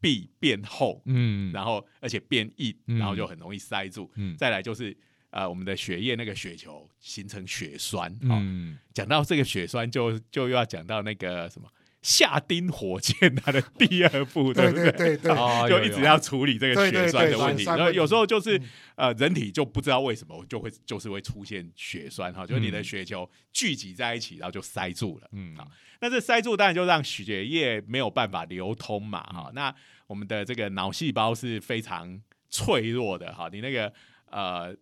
[0.00, 2.98] 壁变厚，嗯，然后而且变硬，嗯。
[2.98, 4.10] 然后就很容易塞住。
[4.16, 4.36] 嗯。
[4.36, 4.96] 再来就是
[5.30, 8.10] 呃，我们的血液那个血球形成血栓。
[8.28, 11.66] 好、嗯，讲到这个血栓就，就又要讲到那个什么
[12.02, 14.92] 夏丁火箭它的第二步， 对不对？
[14.92, 18.68] 对对，哦有有就一直要处理这个血栓的问题，然后有时候就是嗯。
[18.96, 22.84] 呃，人体就不知道为什么就会就是会出现血栓哈，就是你的嗯。
[22.84, 25.28] 血球聚集在一起，然后就塞住了。
[25.32, 25.56] 嗯。
[25.56, 25.66] 啊
[26.00, 29.74] 那这塞住当然就让血液没有办法流通嘛，哈、嗯那
[30.08, 33.92] 我们的这个脑细胞是非常脆弱的，哈，你那个
[34.30, 34.76] 呃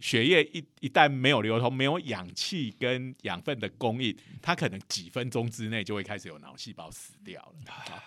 [0.00, 7.54] 血血液一一旦没有流通，没有氧气跟养分的供应，它可能几分钟之内就会开始有脑细胞死掉了。
[7.66, 8.02] 好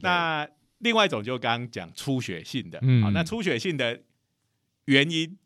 [0.00, 0.48] 那
[0.78, 4.02] 另外一种就刚刚讲出血性的，嗯好，那出血性的
[4.86, 5.38] 原因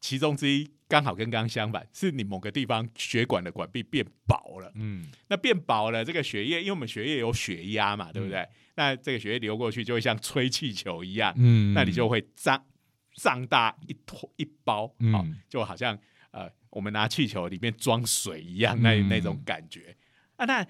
[0.00, 4.70] 其中之一刚好跟刚刚相反，是你某个地方血管的管壁变薄了。
[4.74, 8.46] 嗯那变薄了，这个血液，因为我们血液有血压嘛，对不对？
[8.76, 12.62] 那这个血液流过去就会像吹气球一样，嗯，那你就会胀
[13.14, 15.98] 胀大一坨一包，嗯好、就好像
[16.30, 19.96] 呃我们拿气球里面装水一样，那嗯那种感觉
[20.36, 20.44] 啊。
[20.44, 20.66] 那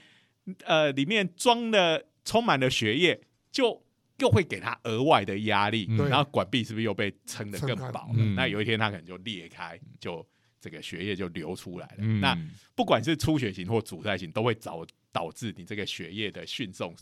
[0.64, 3.84] 呃里面装的充满了血液，就
[4.18, 8.14] 又会给他额外的压力，嗯然后管壁是不是又被撑得更薄了？
[8.14, 10.26] 嗯那有一天它可能就裂开，就
[10.60, 11.96] 这个血液就流出来了。
[11.98, 12.38] 嗯那
[12.74, 16.94] 不管是出血型或阻塞型，都会导导致你这个血液的运送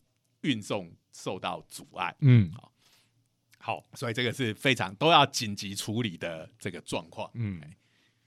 [0.42, 2.14] 运送受到阻碍。
[2.20, 2.71] 嗯好
[3.64, 7.30] 好，所以这个是非常都要紧急处理的这个状况。
[7.34, 7.60] 嗯。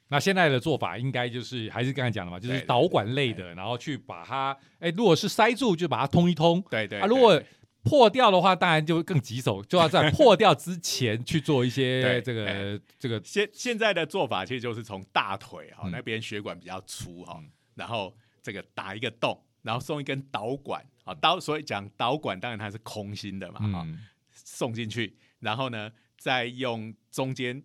[0.07, 7.41] 那现在的做法应该就是还是刚才讲的嘛，就是导管类的，然后去把它，哎，如果是塞住就把它通一通，对对啊，如果
[7.83, 17.49] 破掉的话，当然就更棘手，就要在破掉之前去做一些 对这个这个现现在的做法其实就是从大腿哈、嗯那边血管比较粗哈、嗯。
[17.73, 23.99] 然后这个打一个洞，然后送一根导管啊导，所以讲导管当然它是空心的嘛哈、嗯。
[24.31, 27.63] 送进去，然后呢再用中间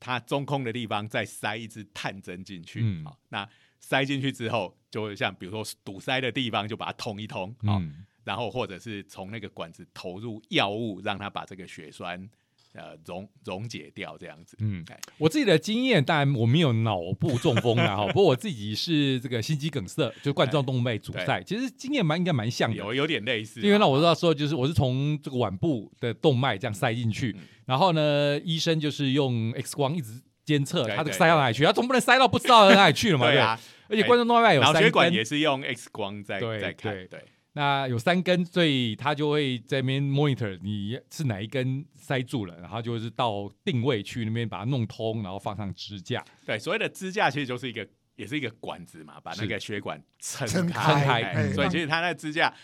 [0.00, 3.04] 它中空的地方再塞一支探针进去，嗯。
[3.04, 3.46] 好、那
[3.78, 8.06] 塞进去之后，就会像比如说堵塞的地方就把它通一通，好、嗯。
[8.24, 12.28] 然后或者是从那个管子投入药物，让它把这个血栓
[12.74, 14.56] 呃溶溶解掉，这样子。
[14.60, 22.76] 嗯哎，我自己的经验，当然我没有脑部中风啊，哈， 不过我自己是这个心肌梗塞，就冠状动脉阻塞，其实经验蛮应该蛮像的。
[22.76, 27.44] 有有点类似，因为那我知道说，就是我是从这个腕部的动脉这样塞进去，嗯。
[27.66, 37.06] 然后呢，医生就是用 X 光一直监测它这个塞到哪里去，它总不能塞到不知道哪里去了嘛， 对啊，而且冠状动脉有脑血管也是用 X 光在在看，对。
[37.06, 37.20] 对
[37.58, 46.24] 那有三根，所以他就会在那边 monitor 你是哪一根塞住了，然后就是到定位去那边把它弄通，然后放上支架。
[46.46, 52.54] 对，所谓的支架其实就是一个也是一个管子嘛，把那个血管撑撑开，所以其实它那个支架，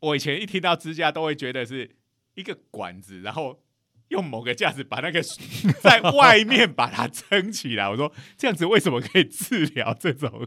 [0.00, 1.94] 我以前一听到支架都会觉得是
[2.32, 3.60] 一个管子，然后
[4.08, 5.22] 用某个架子把那个
[5.80, 7.88] 在外面把它撑起来。
[7.88, 10.46] 我说这样子为什么可以治疗这种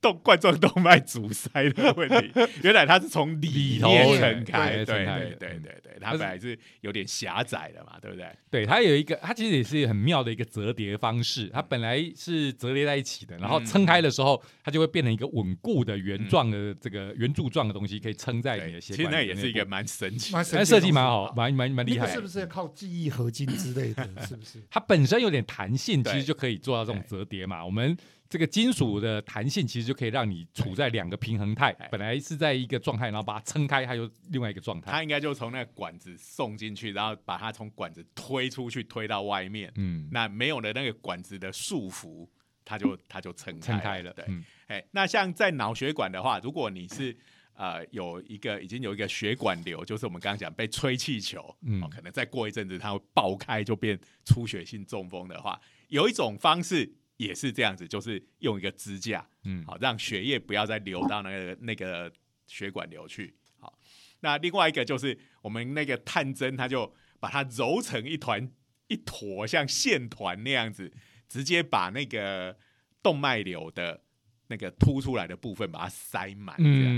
[0.00, 2.32] 动冠状动脉阻塞的问题？
[2.64, 8.26] 原来它是从里里头面撑开，对对对对嗯对对，它本来是有点狭窄的嘛，对不对？
[8.50, 11.50] 对，它有一个，它其实也是很妙的一个折叠方式。
[11.52, 18.96] 它本来是折叠在一起的，然后撑开的时候，它就会变成一个稳固的圆状的这个圆柱状的东西，可以撑在你，的血管。
[18.96, 19.68] 其实那也是一个。
[19.68, 20.38] 蛮神奇的。
[20.38, 24.08] 蛮设计蛮好，蛮蛮蛮厉害是不是要靠记忆合金之类的？
[24.26, 24.62] 是不是？
[24.70, 27.64] 它本身有点弹性，其实就可以做到这种折叠嘛。
[27.64, 27.96] 我们
[28.30, 34.90] 这个金属的弹性，其实就可以让你处在两个平衡态哎，本来是在一个状态，然后把它撑开，它就另外一个状态。
[34.90, 39.70] 它应该就从那个管子送进去，然后把它从管子推出去，推到外面。
[39.76, 42.26] 嗯，那没有了那个管子的束缚，
[42.64, 44.12] 它就它就撑撑开了。
[44.14, 47.16] 对，那像在脑血管的话，如果你是
[47.58, 62.10] 呃有一个已经有一个血管瘤，就是我们刚刚讲被吹气球，嗯哦，可能再过一阵子它会爆开，就变出血性中风的话，有一种方式也是这样子，就是用一个支架，嗯，好，让血液不要再流到那个那个
[62.46, 63.34] 血管瘤去。
[63.58, 63.76] 好，
[64.20, 68.48] 那另外一个就是我们那个探针，它就把它揉成一团
[68.86, 70.92] 一坨，像线团那样子，
[71.28, 72.56] 直接把那个
[73.02, 74.04] 动脉瘤的
[74.48, 76.88] 那个凸出来的部分把它塞满，这样。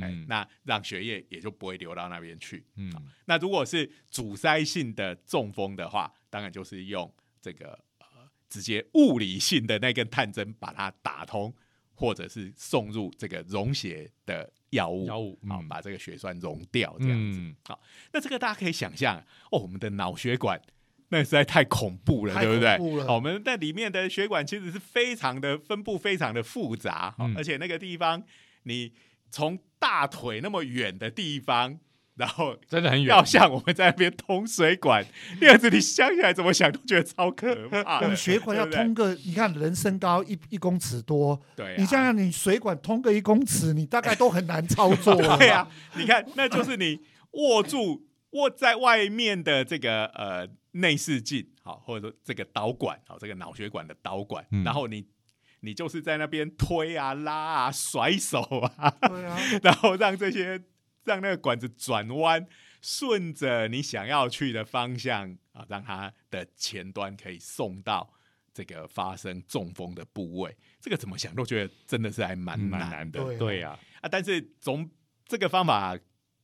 [0.00, 2.64] 哎嗯，那让血液也就不会流到那边去。
[2.76, 2.90] 嗯
[3.26, 8.06] 那如果是阻塞性的中风的话，当然就是用这个呃
[8.48, 11.52] 直接物理性的那根探针把它打通，
[11.94, 17.38] 或者是送入这个溶血的药物，药物好、嗯把这个血栓溶掉这样子。
[17.40, 17.56] 嗯
[18.12, 19.18] 那这个大家可以想象
[19.50, 20.60] 哦，我们的脑血管。
[21.10, 22.76] 那实在太恐怖了，太对不对？
[22.76, 28.22] 恐怖了好我们在里面的血管其实是非常的分布，非常的复杂，嗯而且那个地方，
[28.62, 28.92] 你
[29.30, 31.78] 从大腿那么远的地方，
[32.16, 33.24] 然后真的很远要。
[33.24, 35.04] 像我们在那边通水管，
[35.40, 38.04] 那样子你想起来怎么想都觉得超可怕的。
[38.04, 45.36] 我们血管要通个，你看人身高一一公尺多，对啊，你想想你水管通个一公尺，你大概都很难操作了。
[45.38, 47.00] 对啊，你看，那就是你
[47.32, 55.06] 握住握在外面的这个呃内视镜，好，或者说这个导管，好，这个脑血管的导管，嗯然后你
[55.60, 58.40] 你就是在那边推啊、拉啊、甩手
[58.76, 60.62] 啊，对啊， 然后让这些
[61.04, 62.46] 让那个管子转弯，
[62.80, 68.12] 顺着你想要去的方向啊，让它的前端可以送到
[68.54, 70.56] 这个发生中风的部位。
[70.80, 73.36] 这个怎么想都觉得真的是还蛮蛮难的。
[73.36, 74.88] 对啊啊，但是总
[75.26, 75.98] 这个方法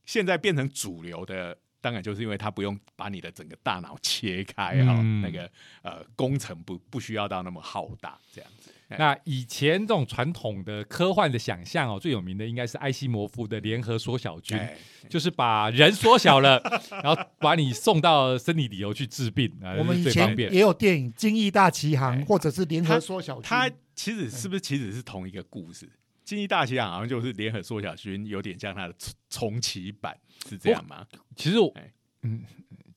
[0.04, 5.48] 现在变成主流的，当然就是因为它不用把你的整个大脑切开哈、嗯那个
[5.82, 8.72] 呃工程不不需要到那么浩大这样子。
[8.88, 14.76] 哎那以前这种传统的科幻的想象哦，最有名的应该是艾西摩夫的联合缩小军，哎
[15.08, 16.60] 就是把人缩小了，
[17.02, 20.48] 然后把你送到身体里头去治病啊，我们以这是最方便。
[20.48, 25.88] 前也有电影《精益大奇航哎》或者是联合缩小军，它其实是不是其实是同一个故事？
[26.26, 31.06] 经济大西洋好像就是联合缩小军，有点像它的重重启版，是这样吗？
[31.36, 32.42] 其实我哎，嗯，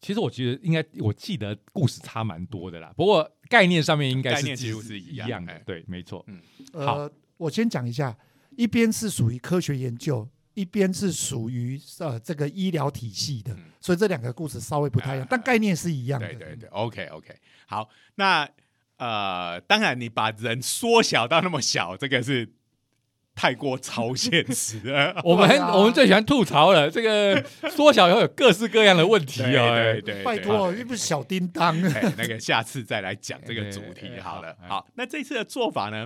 [0.01, 2.91] 其实我觉得应该，我记得故事差蛮多的啦。
[2.97, 6.25] 不过概念上面应该是概念几乎是是一样的对，没错。
[6.27, 6.41] 嗯
[6.73, 8.17] 呃，我先讲一下，
[8.57, 16.27] 一边是属于科学研究，一边是属于呃这个医疗体系的嗯，所以这两个故事稍微不太一样，但概念是一样的。
[16.29, 17.35] 对对对，OK OK，
[17.67, 18.49] 好，那
[18.97, 22.51] 呃，当然你把人缩小到那么小，这个是
[23.39, 25.15] 太过超现实了。
[25.23, 29.71] 我们我们最喜欢吐槽了，这个 缩小以后有各式各样的问题对哦。
[29.71, 31.81] 哎对对，拜托，又不是小叮当。
[31.93, 34.53] 哎，那个下次再来讲这个主题好了。
[34.59, 36.05] 好好，那这次的做法呢，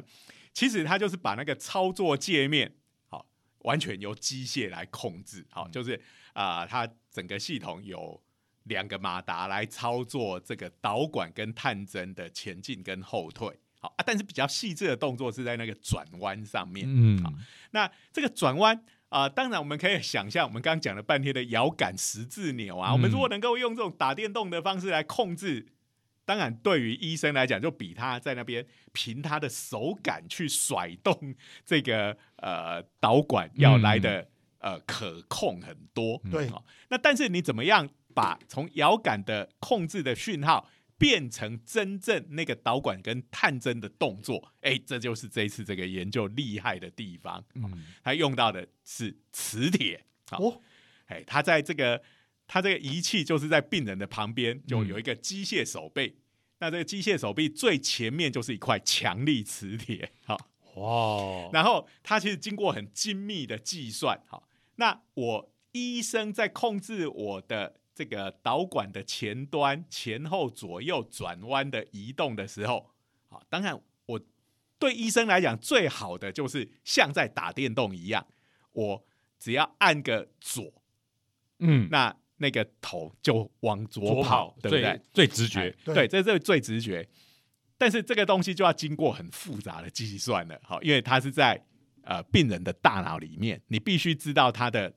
[0.54, 2.72] 其实它就是把那个操作界面，
[3.10, 3.26] 好，
[3.62, 5.44] 完全由机械来控制。
[5.50, 6.00] 好，就是
[6.34, 8.22] 啊、它整个系统有
[8.66, 13.50] 两个马达来操作这个导管跟探针的前进跟后退。
[13.84, 16.86] 好啊，但是比较细致的动作是在那个转弯上面。
[16.88, 17.34] 嗯好
[17.72, 25.68] 那这个转弯啊、当然我们可以想象，我们刚刚讲了半天的摇杆十字钮啊，嗯我们如果能够用这种打电动的方式来控制，
[26.26, 34.28] 当然对于医生来讲，就比他在那边凭他的手感去甩动 这个呃导管要来的、
[34.58, 36.20] 呃可控很多。
[36.32, 40.68] 对好那但是你怎么样把从摇杆的控制的讯号
[41.04, 44.54] 变成真正那个导管跟探针的动作？
[44.62, 47.44] 哎，这就是这一次这个研究厉害的地方。
[47.56, 50.06] 嗯它用到的是磁铁。
[50.30, 50.62] 好，哦，
[51.08, 52.02] 哎，它在这个
[52.48, 56.16] 它这个仪器就是在病人的旁边就有一个机械手臂。
[56.60, 60.38] 那这个机械手臂最前面就是一块强力磁铁，好，
[60.76, 64.48] 哇，然后它其实经过很精密的计算，好，
[64.78, 72.90] 那我医生在控制我的这个导管的前端前后左右转弯的移动的时候，
[73.28, 74.20] 好，当然我
[74.80, 78.26] 对医生来讲最好的就是像在打电动一样，
[78.72, 79.06] 我
[79.38, 80.74] 只要按个左，
[81.60, 85.28] 嗯，那那个头就往左左跑，跑对不对最？
[85.28, 87.08] 最直觉哎，对对，这是最直觉。
[87.78, 91.64] 但是这个东西就要经过很复杂的计算了，好，因为它是在
[92.04, 94.94] 呃病人的大脑里面，你必须知道他的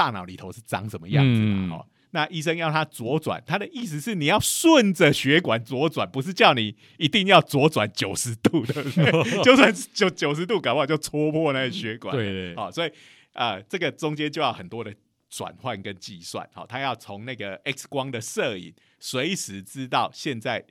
[0.00, 1.86] 大脑里头是长什么样子嗯嘛，哦。
[2.12, 9.42] 那医生要他左转，他的意思是你要顺着血管左转，不是叫你一定要左转九十度，对不对？
[9.44, 12.22] 就算九九十度，搞不好就戳破那个血管了。
[12.22, 12.90] 对对，好、所以
[13.34, 14.94] 呃，这个中间就要很多的
[15.28, 16.48] 转换跟计算。
[16.54, 20.64] 好、他要从那个 X 光的摄影，随时知道现在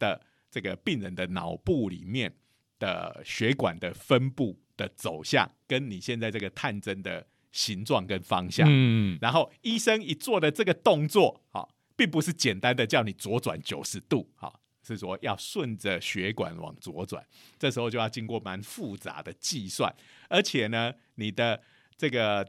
[0.00, 2.34] 的这个病人的脑部里面
[2.80, 7.26] 的血管的分布的走向，跟你现在这个探针的
[7.56, 8.68] 形状跟方向。
[8.70, 17.26] 嗯，然后医生一做的这个动作，好、并不是简单的叫你左转九十度，好、是说要顺着血管往左转，
[17.58, 19.94] 这时候就要经过蛮复杂的计算，
[20.28, 21.62] 而且呢，你的
[21.96, 22.46] 这个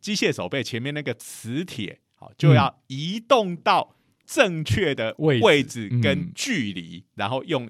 [0.00, 7.68] 机械手背前面那个磁铁，好、就要移动到正确的位置跟距离，然后用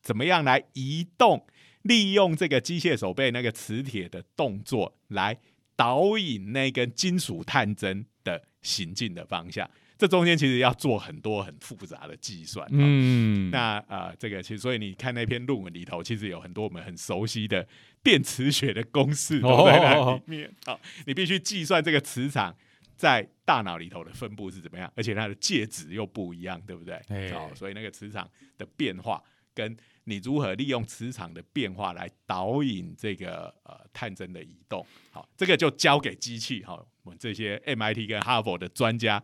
[0.00, 1.46] 怎么样来移动，
[1.82, 5.38] 利用这个机械手背那个磁铁的动作来
[5.82, 9.68] 导引那根金属探针的行进的方向。
[9.98, 12.64] 这中间其实要做很多很复杂的计算。
[12.70, 17.66] 嗯，嗯，那呃，这个其实所以你看那篇论文里头，其实有很多我们很熟悉的
[18.00, 20.54] 电磁学的公式都在那里面。
[20.64, 22.56] 好、你必须计算这个磁场
[22.96, 26.94] 在大脑里头的分布是怎么样，而且它的介质又不一样，对不对？
[27.08, 29.20] 哎好、所以那个磁场的变化
[29.52, 39.22] 跟你如何利用磁场的变化来导引这个呃探针的移动，好，这个就交给机器，好，我们这些 MIT 跟哈佛的专家，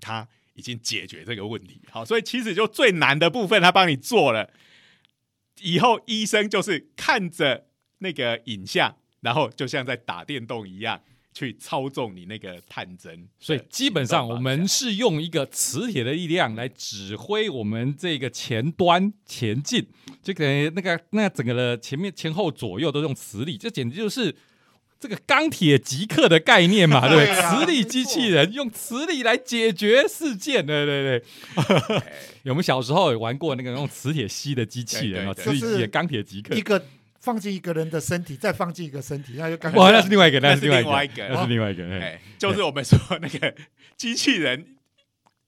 [0.00, 4.52] 他已经解决这个问题，好，所以其实就最难的部分他帮你做了，
[5.60, 11.02] 以后医生就是看着那个影像，然后就像在打电动一样
[11.34, 19.86] 去操纵你那个探针，所以基本上我们是用一个磁铁的力量来指挥我们这个前端前进，
[20.22, 24.34] 这个那个那整个的前面前后左右都用磁力，这简直就是。
[25.00, 27.42] 这个钢铁极客的概念嘛， 对不对？
[27.42, 31.20] 磁力机器人用磁力来解决事件，对对
[31.60, 32.02] 对。
[32.44, 35.34] 有没有小时候有玩过那个用磁铁吸的机器人啊？
[35.34, 36.82] 磁力机钢铁极客一，个
[37.24, 41.26] 放进一个人的身体，再放进一个身体，那就刚哇，那是另外一个，那是是另另外一个。
[41.28, 41.82] 那是另外一个。
[41.88, 43.54] 哎哎，就是我们说那个
[43.96, 44.76] 机器人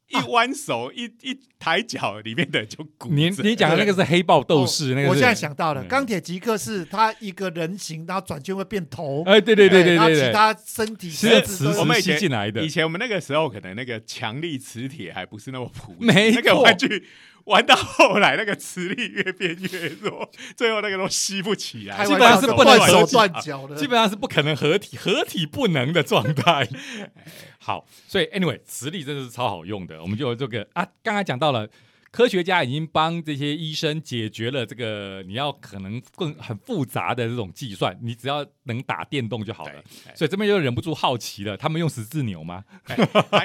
[0.09, 3.11] 一弯手、一一抬脚，里面的就骨。
[3.11, 5.89] 你你讲的那个是黑豹斗士，那个我现在想到了，嗯。
[5.89, 10.19] 钢铁极客是他一个人形，然后转圈会变头，哎，对对对对然后对。
[10.19, 12.63] 对，其他身体是磁石吸进来的。
[12.63, 17.07] 以，前我们那个时候，可能那个强力磁铁还不是那么普及，没那个玩具
[17.47, 26.69] 玩到后来，那个磁力越变越弱，最后那个都吸不起来，基本上是不能手断脚的，基本上是不可能合体， 合体不能的状态。
[27.59, 30.01] 好，所以 anyway，磁力真的是超好用的。
[30.03, 31.69] 我们就有这个啊，刚才讲到了。
[32.17, 42.65] 科学家已经帮这些医生解决了这个你要可能更很复杂的这种计算，你只要能打电动就好了。，哎所以这边就忍不住好奇了，他们用十字扭吗？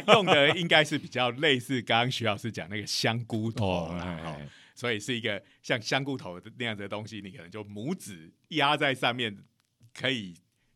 [0.08, 4.38] 用的应该是比较类似刚刚徐老师讲那个香菇头啦哎哦
[4.74, 9.38] 所以是一个像香菇头的那样子的东西，你可能就拇指压在上面，
[9.94, 10.34] 可以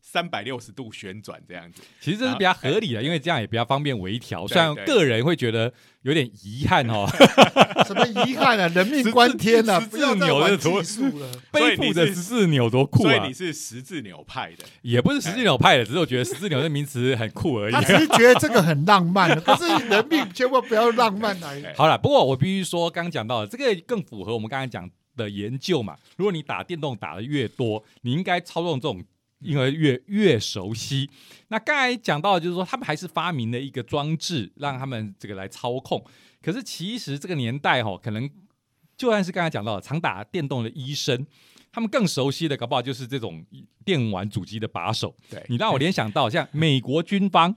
[0.08, 1.82] 三百六十度旋转这样子。
[2.00, 4.46] 其实这是比较合理的，因为这样也比较方便微调。
[4.46, 7.04] 虽然对个人会觉得有点遗憾哦，
[7.84, 11.32] 什么遗憾啊，人命关天啊，十字不要扭的玩图技术了。
[11.50, 13.34] 所以你是背负着十字扭多酷啊所以你！
[13.34, 17.82] 是十字扭派的，也不是十字扭派的，只是我觉得十字扭这名词很酷而已他。
[17.82, 21.74] 只是觉得这个很浪漫，可是人命千万不要浪漫来。
[21.76, 25.96] 好了，不过我必须说，刚刚讲到的这个更符合我们刚才讲的研究嘛。
[26.16, 29.02] 如果你打电动打的越多，你应该操纵这种
[29.40, 31.08] 因为越越熟悉。
[31.48, 36.04] 那刚才讲到就是说，他们还是发明了一个装置，让他们这个来操控。
[36.42, 38.28] 可是其实这个年代哈，可能
[38.96, 41.26] 就算是刚才讲到的常打电动的医生，
[41.72, 43.44] 他们更熟悉的搞不好就是这种
[43.84, 45.14] 电玩主机的把手。
[45.28, 47.56] 对你让我联想到，像美国军方呃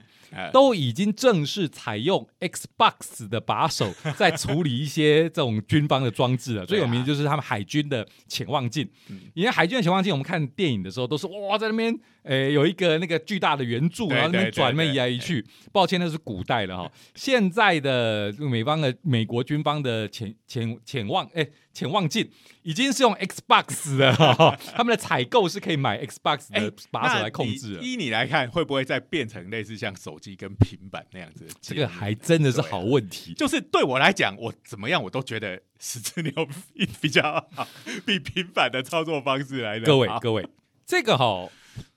[0.52, 6.66] 都已经正式采用 Xbox 的把手 在处理一些这种军方的装置了。
[6.66, 9.20] 最有名的就是他们海军的潜望镜嗯。
[9.34, 15.44] 因为海军的潜望镜，我们看电影的时候都是哇，在那边诶有一个那个巨大的圆柱，然后那边转那边移来移去。
[15.72, 16.92] 抱歉，那是古代了哈。
[17.14, 22.28] 现在的美方的美国军方的潜潜潜望哎潜望镜
[22.62, 27.82] 已经是用 Xbox 的哈， 他们的采购是可以买 Xbox 的把手来控制了。
[27.82, 31.48] 依你来看，会不会再变成类似像手机跟平板那样子？
[31.60, 33.32] 这个还真的是好问题。
[33.34, 36.32] 就是对我来讲，我怎么样我都觉得十字牛
[36.74, 37.66] 比比较好，
[38.04, 40.46] 比平板的操作方式来的各位 各位，
[40.86, 41.48] 这个哈，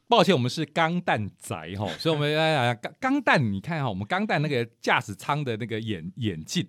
[0.08, 6.66] 抱歉，我们是钢弹宅哈，所以我们来来钢钢弹，你看哈，我们钢弹那个驾驶舱的那个眼眼镜，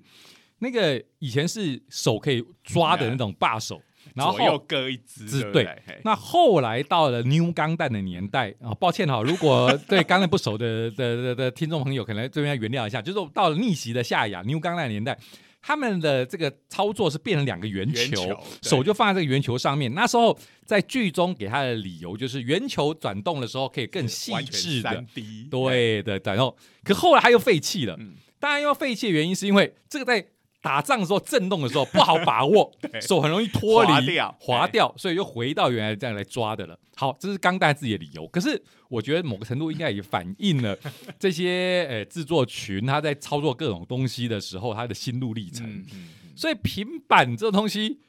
[0.58, 3.80] 那个以前是手可以抓的那种把手，
[4.14, 5.68] 然后各一只，只对？
[6.04, 15.18] 那后来到了 New 钢弹的年代啊，抱歉哈，如果对钢弹不熟的 的的的听众朋友，可能这边要原谅一下，就是到了逆袭的夏亚 New 钢弹年代。
[15.66, 19.94] 他们的这个操作是变成两个圆球，手就放在这个圆球上面。
[19.94, 25.02] 那时候在剧中给他的理由就是圆球转动的时候可以更细致的
[25.50, 27.96] 对的，然后可后来他又废弃了。
[27.98, 30.22] 嗯当然要废弃的原因是因为这个在
[30.64, 32.72] 打仗的时候震动的时候不好把握，
[33.06, 36.76] 手很容易脱离滑掉滑掉，所以又回到原来这样来抓的了。
[36.96, 38.26] 好，这是钢弹自己的理由。
[38.28, 40.74] 可是我觉得某个程度应该也反映了
[41.20, 45.66] 这些呃制作群他在操作各种东西的时候他的心路历程。
[45.68, 48.00] 嗯嗯嗯所以平板这东西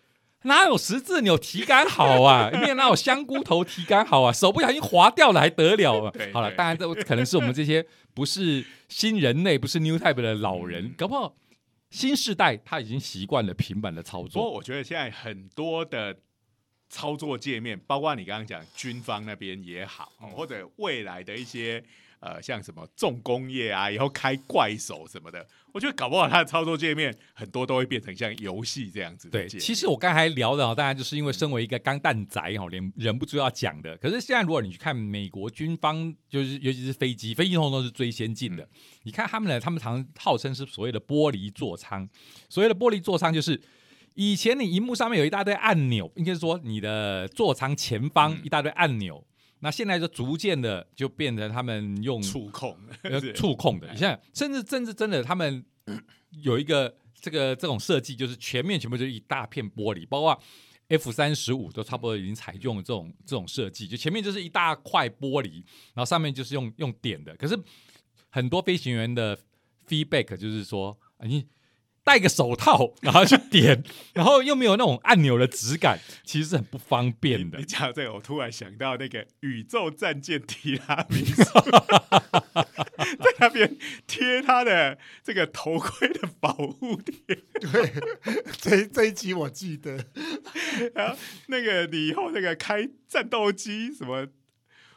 [0.44, 2.50] 哪有十字钮提杆好啊？
[2.54, 4.32] 里面哪有香菇头提杆好啊？
[4.32, 6.14] 手不小心滑掉了还得了啊？
[6.32, 11.36] 好了，对当然这可能是我们这些不是新人类、不是 New Type 的老人，嗯搞不好
[11.96, 14.52] 新世代他已经习惯了平板的操作不过。
[14.52, 16.14] 我觉得现在很多的
[16.90, 21.82] 操作界面，包括你刚刚讲军方那边也好，嗯或者未来的一些
[22.26, 33.96] 呃像什么重工业啊，以后开怪手什么的，我觉得搞不好它的操作界面很多都会变成像游戏这样子的对，其实我刚才聊的啊，当然就是因为身为一个钢弹宅哈，连忍不住要讲的。
[33.98, 38.64] 可是现在如果你去看美国军方，就是尤其是飞机，飞机通常都是最先进的。
[38.64, 38.70] 嗯
[39.04, 42.10] 你看他们呢，他们常号称是所谓的玻璃座舱。
[42.50, 43.62] 所谓的玻璃座舱，就是
[44.16, 49.24] 以前你荧幕上面有一大堆按钮，应该是说你的座舱前方嗯一大堆按钮。
[49.66, 52.78] 那现在就逐渐的就变成他们用触控
[53.34, 53.92] 触控的。
[53.92, 55.66] 你像甚至甚至真的，他们
[56.44, 60.40] 有一个这个这种设计，就是全面全部就是一大片玻璃，包括
[60.90, 65.64] F 三十五都差不多已经采用了这种这种设计，就前面就是一大块玻璃，
[65.96, 67.36] 然后上面就是用用点的。
[67.36, 67.60] 可是
[68.30, 69.36] 很多飞行员的
[69.88, 71.44] feedback 就是说，啊你
[72.06, 73.84] 戴个手套，然后去点，
[74.14, 77.66] 然后又没有那种按钮的质感，其实是很不方便的你。
[77.66, 83.76] 讲这个，我突然想到那个宇宙战舰提拉米苏，在那边
[84.06, 87.16] 贴他的这个头盔的保护贴，
[87.60, 87.94] 对，
[88.60, 90.06] 这这一集我记得，
[90.94, 94.28] 然后那个你以后那个开战斗机什么。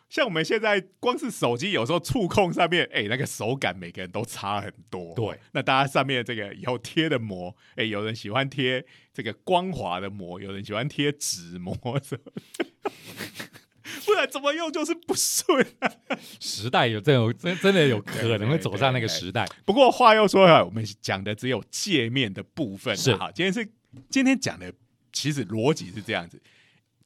[0.09, 5.15] 像我们现在光是手机，有时候触控上面，哎、那个手感每个人都差很多。
[5.15, 12.65] 对，那大家上面这个以后贴的膜，哎、有人喜欢贴这个光滑的膜，有人喜欢贴纸膜什么的，
[14.07, 15.93] 不然怎么用就是不顺、啊。
[16.41, 19.47] 时代有这种真真的有可能会走上那个对时代。
[19.67, 22.97] 不过话又说回来，我们讲的只有界面的部分啊。
[22.97, 23.69] 是好，今天是
[24.09, 24.73] 今天讲的，
[25.13, 26.41] 其实逻辑是这样子。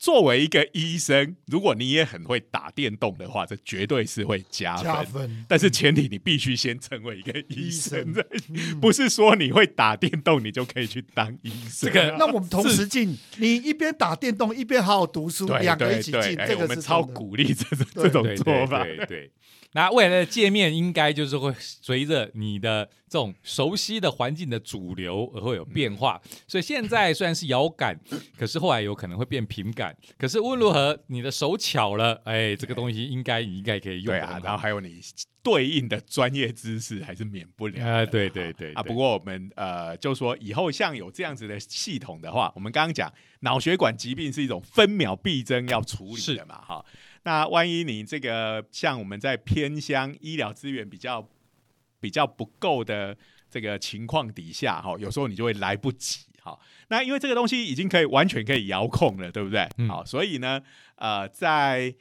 [0.02, 4.84] 作为一个医生，如果你也很会打电动的话，这绝对是会加分。
[4.84, 5.44] 加分。
[5.48, 8.12] 但是前提你必须先成为一个医医生
[8.82, 11.88] 不是说你会打电动你就可以去当医生。
[11.88, 18.82] 这个 那我们同时进，你一边打电动一边好好读书，对两个一起进，哎这个是我们超鼓励这种这种做法。
[18.82, 19.32] 对对对
[19.74, 26.20] 那未来的界面应该就是会随着你的这种熟悉的环境的主流而会有变化。
[26.46, 27.98] 所以现在虽然是遥感，
[28.36, 30.14] 可是后来有可能会变平杆。
[30.18, 34.40] 可是无论如何，你的手巧了，哎，这个东西应该你应该可以用对啊。
[34.42, 35.00] 然后还有你
[35.42, 37.84] 对应的专业知识还是免不了。
[37.84, 46.84] 啊，对对对啊，对不过我们呃，就说以后像有这样子的系统的话，我们刚刚讲脑血管疾病是一种分秒必争要处理的嘛，哈。
[47.24, 51.28] 那万一你这个像我们在偏乡医疗资源比较
[52.00, 53.16] 比较不够的
[53.48, 56.58] 这个情况底下，哈，有时候你就会来不及，哈。
[56.88, 59.68] 那因为这个东西已经可以完全可以遥控了，对不对？
[59.78, 60.60] 嗯好，所以呢，
[60.96, 61.94] 呃，在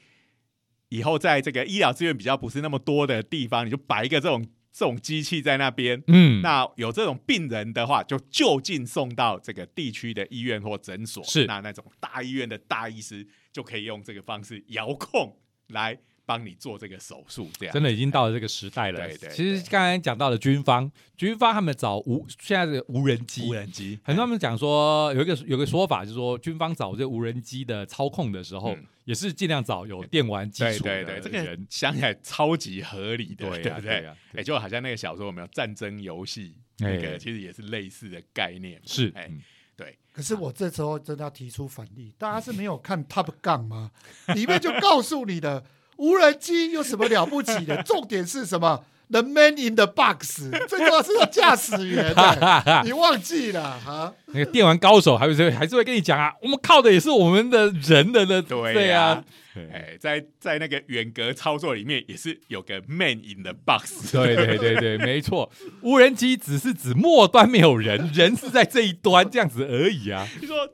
[0.90, 6.02] 以后在这个医疗资源比较不是那么多的地方，你就摆一个这种这种机器在那边。
[6.08, 11.24] 嗯，那有这种病人的话，就就近送到这个地区的医院或诊所。
[11.24, 15.38] 是那那种大医院的大医师就可以用这个方式遥控
[15.68, 19.00] 来帮你做这个手术，这样真的已经到了这个时代了。
[19.08, 31.68] 对对其实刚才讲到的军方，军方他们找无现在的无人机无，人机很多人讲说有一个有个说法，就是说军方找这无人机的操控的时候，嗯也是尽量找有电玩基础的对对对，这个人。
[31.72, 34.04] 想起来超级合理的，对不对？
[34.04, 38.80] 呀，哎，就好像那个小说有没有战争游戏，那哎个其实也是类似的概念。
[38.86, 39.42] 是，哎，嗯
[39.76, 43.92] 对，可是我这时候真的要提出反例，大家是没有看 Top Gun 吗？
[44.36, 45.66] 里面就告诉你的，
[46.02, 47.82] 无人机有什么了不起的？
[47.86, 54.12] 重点是什么？The man in the box，最重要是要驾驶员、欸， 你忘记了啊？
[54.28, 59.24] 那个电玩高手还是会还是会跟你讲啊，我们靠的也是我们的人的的，对呀啊，
[59.72, 64.12] 哎，在在那个远隔操作里面，也是有个 man in the box。
[64.12, 70.28] 对对对对，没错，无人机只是指末端没有人， 人是在这一端这样子而已啊。
[70.42, 70.68] 就说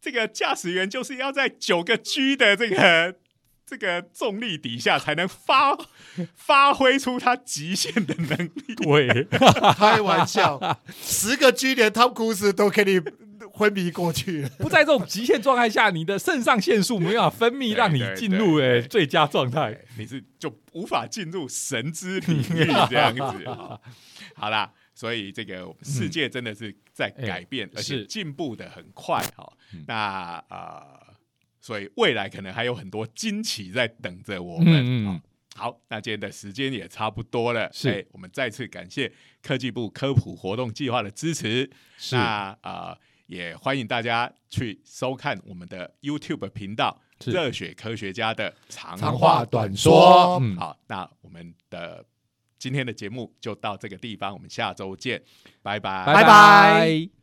[0.00, 3.14] 这个驾驶员就是要在九个 G 的这个
[3.70, 5.78] 这个重力底下，才能发
[6.34, 8.74] 发挥出他极限的能力。
[8.74, 9.28] 对，
[9.78, 13.00] 开玩笑，十个 G 连汤库斯都给你
[13.52, 14.48] 昏迷过去了。
[14.58, 19.72] 不在这种极限状态下，你的肾上腺素没办法分泌，对让你对进入诶最佳状态。
[19.72, 23.46] 哎你是就无法进入神之领域这样子。
[23.46, 23.80] 好
[24.34, 29.84] 好啦，所以这个世界真的是在改变，而且是进步的很快哈嗯。
[29.86, 30.99] 那呃，
[31.60, 34.82] 所以未来可能还有很多惊奇在等着我们。
[34.82, 35.06] 嗯嗯。
[35.06, 35.20] 好
[35.70, 37.90] 好，那今天的时间也差不多了，是。
[37.90, 41.68] 哎我们再次感谢科技部科普活动计划的支持。
[41.98, 42.16] 是。
[42.16, 42.96] 那呃，
[43.26, 47.32] 也欢迎大家去收看我们的 YouTube 频道“是。
[47.32, 50.56] 热血科学家”的长长话话短说说，嗯。
[50.56, 52.02] 好，那我们的
[52.58, 55.20] 今天的节目就到这个地方，我们下周见，
[55.62, 56.06] 拜拜。
[56.06, 57.19] 拜拜。